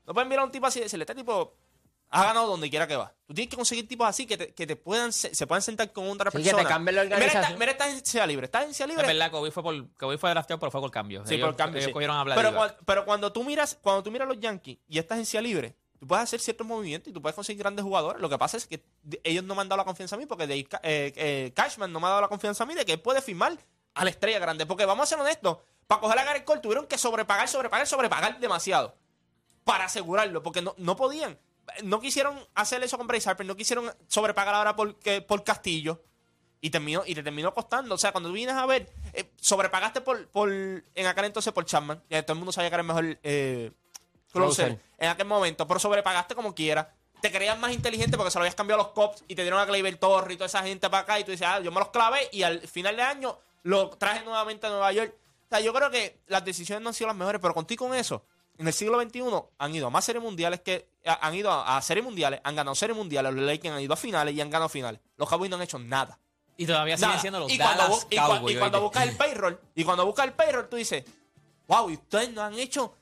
no 0.06 0.14
pueden 0.14 0.30
mirar 0.30 0.44
a 0.44 0.46
un 0.46 0.52
tipo 0.52 0.66
así 0.66 0.80
y 0.80 0.84
decirle, 0.84 1.04
este 1.04 1.16
tipo 1.16 1.54
ha 2.10 2.24
ganado 2.24 2.48
donde 2.48 2.70
quiera 2.70 2.88
que 2.88 2.96
va. 2.96 3.14
Tú 3.26 3.34
tienes 3.34 3.50
que 3.50 3.58
conseguir 3.58 3.88
tipos 3.88 4.08
así 4.08 4.26
que, 4.26 4.38
te, 4.38 4.54
que 4.54 4.66
te 4.66 4.76
puedan, 4.78 5.12
se, 5.12 5.36
se 5.36 5.46
puedan 5.46 5.62
sentar 5.62 5.92
con 5.92 6.08
otra 6.10 6.32
Sí, 6.32 6.38
que 6.38 6.44
persona. 6.46 6.64
te 6.64 6.70
cambien 6.70 6.96
la 6.96 7.04
Mira 7.04 7.16
organización. 7.18 7.60
mira 7.60 7.72
esta 7.74 7.84
agencia 7.86 8.26
libre. 8.26 8.46
Esta 8.46 8.60
agencia 8.60 8.88
libre 8.88 9.02
Es 9.04 9.08
verdad, 9.08 9.30
Kobe 9.32 9.52
fue, 9.52 9.62
por, 9.64 9.90
Kobe 9.96 10.18
fue 10.18 10.30
drafteado, 10.30 10.60
pero 10.60 10.72
fue 10.72 10.80
por 10.82 10.92
cambio. 10.92 11.26
Sí, 11.26 11.36
ellos, 11.36 11.48
por 11.48 11.56
cambio. 11.58 11.80
ellos 11.80 11.88
sí. 11.90 11.94
cogieron 11.94 12.16
a 12.18 12.24
pero, 12.24 12.36
Vladimir. 12.52 12.56
cuan- 12.58 12.76
pero 12.86 13.06
cuando 13.06 13.32
tú 13.34 13.44
miras, 13.44 13.78
cuando 13.82 14.04
tú 14.04 14.12
miras 14.12 14.28
los 14.28 14.40
Yankees 14.40 14.78
y 14.88 14.98
esta 15.00 15.16
agencia 15.16 15.42
libre, 15.42 15.76
tú 16.00 16.08
puedes 16.08 16.24
hacer 16.24 16.40
ciertos 16.40 16.66
movimientos 16.66 17.10
y 17.10 17.14
tú 17.14 17.22
puedes 17.22 17.36
conseguir 17.36 17.62
grandes 17.62 17.84
jugadores. 17.84 18.22
Lo 18.22 18.30
que 18.30 18.38
pasa 18.38 18.56
es 18.56 18.66
que 18.68 18.82
ellos 19.24 19.44
no 19.44 19.54
me 19.56 19.62
han 19.62 19.68
dado 19.70 19.78
la 19.78 19.86
confianza 19.86 20.16
a 20.16 20.20
mí 20.20 20.26
porque 20.26 20.48
Dave 20.48 20.66
eh, 20.84 21.14
eh, 21.16 21.52
Cashman 21.54 21.92
no 21.92 22.00
me 22.00 22.06
ha 22.08 22.10
dado 22.12 22.22
la 22.22 22.28
confianza 22.30 22.64
a 22.64 22.68
mí 22.68 22.76
de 22.76 22.86
que 22.86 22.94
él 22.94 23.02
puede 23.02 23.22
firmar 23.22 23.58
a 23.94 24.04
la 24.06 24.10
estrella 24.10 24.40
grande. 24.40 24.66
Porque 24.66 24.86
vamos 24.86 25.04
a 25.04 25.08
ser 25.08 25.20
honestos, 25.20 25.58
para 25.88 26.00
coger 26.00 26.20
a 26.20 26.24
Gareth 26.24 26.46
Cole 26.46 26.62
tuvieron 26.62 26.88
que 26.88 26.98
sobrepagar, 26.98 27.50
sobrepagar, 27.50 27.86
sobrepagar 27.88 28.40
demasiado 28.40 28.96
para 29.66 29.86
asegurarlo, 29.86 30.42
porque 30.44 30.62
no, 30.62 30.74
no 30.78 30.96
podían. 30.96 31.38
No 31.84 32.00
quisieron 32.00 32.40
hacer 32.56 32.82
eso 32.84 32.98
con 32.98 33.08
Bryce 33.08 33.30
Harper, 33.30 33.46
no 33.46 33.56
quisieron 33.56 33.92
sobrepagar 34.08 34.56
ahora 34.56 34.76
por, 34.76 34.96
que- 35.00 35.22
por 35.22 35.44
Castillo. 35.44 36.02
Y, 36.60 36.72
terminó, 36.72 37.04
y 37.06 37.14
te 37.14 37.22
terminó 37.22 37.54
costando. 37.54 37.94
O 37.94 37.98
sea, 38.00 38.12
cuando 38.12 38.30
tú 38.30 38.34
vienes 38.34 38.56
a 38.56 38.66
ver, 38.66 38.92
eh, 39.14 39.30
sobrepagaste 39.40 40.02
por, 40.02 40.28
por 40.30 40.50
en 40.52 41.06
aquel 41.06 41.26
entonces 41.26 41.54
por 41.54 41.66
Chapman. 41.66 42.02
Ya 42.10 42.24
todo 42.24 42.34
el 42.34 42.40
mundo 42.40 42.52
sabía 42.52 42.70
que 42.70 42.74
era 42.76 42.82
el 42.82 42.88
mejor 42.88 43.20
eh, 43.22 43.72
closer 44.32 44.80
en 44.98 45.10
aquel 45.10 45.28
momento. 45.28 45.68
Pero 45.68 45.80
sobrepagaste 45.80 46.34
como 46.34 46.56
quiera. 46.56 46.94
Te 47.22 47.32
creías 47.32 47.58
más 47.60 47.72
inteligente 47.74 48.18
porque 48.18 48.32
se 48.32 48.40
lo 48.40 48.42
habías 48.44 48.56
cambiado 48.56 48.82
a 48.82 48.86
los 48.86 48.94
cops 48.94 49.24
y 49.28 49.36
te 49.36 49.44
dieron 49.44 49.60
a 49.60 49.66
Gleyber 49.66 49.98
Torres 49.98 50.34
y 50.34 50.38
toda 50.38 50.48
esa 50.48 50.64
gente 50.64 50.90
para 50.90 51.04
acá. 51.04 51.20
Y 51.20 51.24
tú 51.24 51.32
dices, 51.32 51.48
ah, 51.48 51.60
yo 51.60 51.72
me 51.72 51.80
los 51.80 51.90
clavé 51.90 52.28
y 52.32 52.42
al 52.44 52.60
final 52.68 52.96
de 52.96 53.04
año 53.04 53.38
lo 53.64 53.90
traje 53.92 54.24
nuevamente 54.26 54.66
a 54.68 54.70
Nueva 54.72 54.92
York. 54.92 55.14
O 55.16 55.50
sea, 55.50 55.60
yo 55.60 55.74
creo 55.74 55.90
que 55.92 56.20
las 56.28 56.44
decisiones 56.44 56.82
no 56.84 56.90
han 56.90 56.94
sido 56.96 57.08
las 57.08 57.16
mejores, 57.16 57.40
pero 57.42 57.54
contigo 57.54 57.88
con 57.88 57.96
eso, 57.96 58.26
en 58.58 58.68
el 58.68 58.74
siglo 58.74 59.02
XXI 59.02 59.22
han 59.58 59.76
ido 59.76 59.88
a 59.88 59.90
más 59.90 60.04
series 60.06 60.24
mundiales 60.24 60.62
que. 60.62 60.90
Han 61.22 61.36
ido 61.36 61.52
a, 61.52 61.78
a 61.78 61.82
series 61.82 62.04
mundiales, 62.04 62.42
han 62.44 62.56
ganado 62.56 62.76
series 62.76 62.98
mundiales, 62.98 63.34
los 63.34 63.44
Lakers 63.44 63.76
han 63.76 63.82
ido 63.82 63.94
a 63.94 63.98
finales 63.98 64.34
y 64.36 64.42
han 64.42 64.50
ganado 64.50 64.68
finales. 64.68 65.00
Los 65.16 65.30
Cowboys 65.30 65.50
no 65.50 65.56
han 65.56 65.62
hecho 65.62 65.80
nada. 65.80 66.20
Y 66.58 66.66
todavía 66.66 66.98
siguen 66.98 67.20
siendo 67.22 67.40
los 67.40 67.52
y 67.52 67.58
cuando, 67.58 67.84
Dallas 67.84 67.98
bu- 68.00 68.08
y 68.10 68.16
cua- 68.18 68.28
Cowboys. 68.28 68.56
y 68.56 68.60
cuando 68.60 68.82
buscas 68.82 69.04
el 69.08 69.16
payroll, 69.16 69.60
y 69.76 69.84
cuando 69.84 70.06
buscas 70.06 70.26
el 70.26 70.34
payroll, 70.34 70.68
tú 70.68 70.76
dices, 70.76 71.06
wow, 71.68 71.90
y 71.90 71.94
ustedes 71.94 72.32
no 72.34 72.42
han 72.42 72.56
hecho 72.56 72.94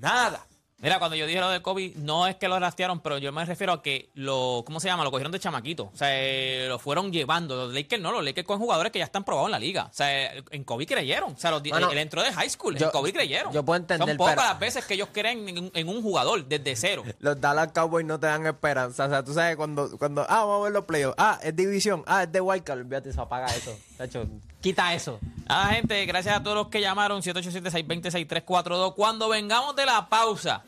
nada. 0.00 0.44
Mira, 0.80 1.00
cuando 1.00 1.16
yo 1.16 1.26
dije 1.26 1.40
lo 1.40 1.50
de 1.50 1.60
Kobe, 1.60 1.92
no 1.96 2.28
es 2.28 2.36
que 2.36 2.46
lo 2.46 2.56
rastrearon, 2.58 3.00
pero 3.00 3.18
yo 3.18 3.32
me 3.32 3.44
refiero 3.44 3.72
a 3.72 3.82
que 3.82 4.10
lo, 4.14 4.62
¿cómo 4.64 4.78
se 4.78 4.86
llama? 4.86 5.02
Lo 5.02 5.10
cogieron 5.10 5.32
de 5.32 5.40
chamaquito. 5.40 5.90
O 5.92 5.96
sea, 5.96 6.08
eh, 6.12 6.66
lo 6.68 6.78
fueron 6.78 7.10
llevando. 7.10 7.56
Los 7.56 7.74
Lakers 7.74 8.00
no, 8.00 8.12
los 8.12 8.24
Lakers 8.24 8.46
con 8.46 8.60
jugadores 8.60 8.92
que 8.92 9.00
ya 9.00 9.04
están 9.04 9.24
probados 9.24 9.48
en 9.48 9.52
la 9.52 9.58
liga. 9.58 9.86
O 9.90 9.92
sea, 9.92 10.32
en 10.34 10.62
Kobe 10.62 10.86
creyeron. 10.86 11.32
O 11.32 11.36
sea, 11.36 11.50
los, 11.50 11.62
él 11.64 11.98
entró 11.98 12.22
de 12.22 12.32
high 12.32 12.48
school, 12.48 12.76
yo- 12.76 12.86
en 12.86 12.92
Kobe 12.92 13.12
creyeron. 13.12 13.52
yo 13.52 13.64
puedo 13.64 13.76
entender, 13.80 14.06
Son 14.06 14.16
pocas 14.16 14.36
pero- 14.36 14.46
las 14.48 14.58
veces 14.60 14.84
que 14.84 14.94
ellos 14.94 15.08
creen 15.12 15.48
en, 15.48 15.58
un- 15.58 15.70
en 15.74 15.88
un 15.88 16.00
jugador 16.00 16.44
desde 16.46 16.76
cero. 16.76 17.02
Los 17.18 17.40
Dallas 17.40 17.72
Cowboys 17.72 18.06
no 18.06 18.20
te 18.20 18.28
dan 18.28 18.46
esperanza. 18.46 19.06
O 19.06 19.08
sea, 19.08 19.24
tú 19.24 19.34
sabes 19.34 19.56
cuando, 19.56 19.98
cuando 19.98 20.22
ah, 20.28 20.44
vamos 20.44 20.60
a 20.60 20.64
ver 20.64 20.72
los 20.72 20.84
playoffs. 20.84 21.16
Ah, 21.18 21.40
es 21.42 21.56
división. 21.56 22.04
Ah, 22.06 22.22
es 22.22 22.30
de 22.30 22.40
Wildcard. 22.40 22.78
Olvídate 22.78 23.10
eso, 23.10 23.22
apaga 23.22 23.46
eso. 23.48 23.76
Tacho, 23.98 24.28
quita 24.60 24.94
eso. 24.94 25.18
Ah, 25.48 25.70
gente, 25.72 26.06
gracias 26.06 26.36
a 26.36 26.42
todos 26.42 26.56
los 26.56 26.68
que 26.68 26.80
llamaron 26.80 27.20
787-620-6342. 27.20 28.94
Cuando 28.94 29.28
vengamos 29.28 29.74
de 29.74 29.84
la 29.84 30.08
pausa, 30.08 30.62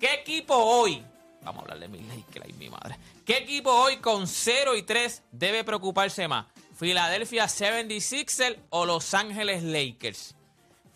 ¿qué 0.00 0.14
equipo 0.14 0.54
hoy? 0.54 1.04
Vamos 1.42 1.60
a 1.60 1.62
hablar 1.64 1.78
de 1.78 1.88
mi 1.88 1.98
Lakers, 2.00 2.46
ay, 2.46 2.54
mi 2.54 2.70
madre. 2.70 2.96
¿Qué 3.26 3.36
equipo 3.36 3.70
hoy 3.70 3.98
con 3.98 4.26
0 4.26 4.76
y 4.76 4.82
3 4.82 5.24
debe 5.30 5.62
preocuparse 5.62 6.26
más? 6.26 6.46
¿Philadelphia 6.80 7.44
76ers 7.44 8.56
o 8.70 8.86
Los 8.86 9.12
Ángeles 9.12 9.62
Lakers? 9.62 10.34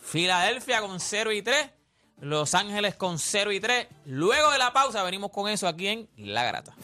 Filadelfia 0.01 0.81
con 0.81 1.01
0 1.01 1.33
y 1.33 1.43
3, 1.43 1.71
Los 2.21 2.55
Ángeles 2.55 2.95
con 2.95 3.19
0 3.19 3.53
y 3.53 3.61
3. 3.61 3.89
Luego 4.07 4.51
de 4.53 4.59
la 4.59 4.73
pausa 4.73 5.03
venimos 5.03 5.31
con 5.31 5.51
eso 5.51 5.69
aquí 5.69 5.89
en 5.89 6.09
La 6.17 6.45
Grata. 6.45 6.75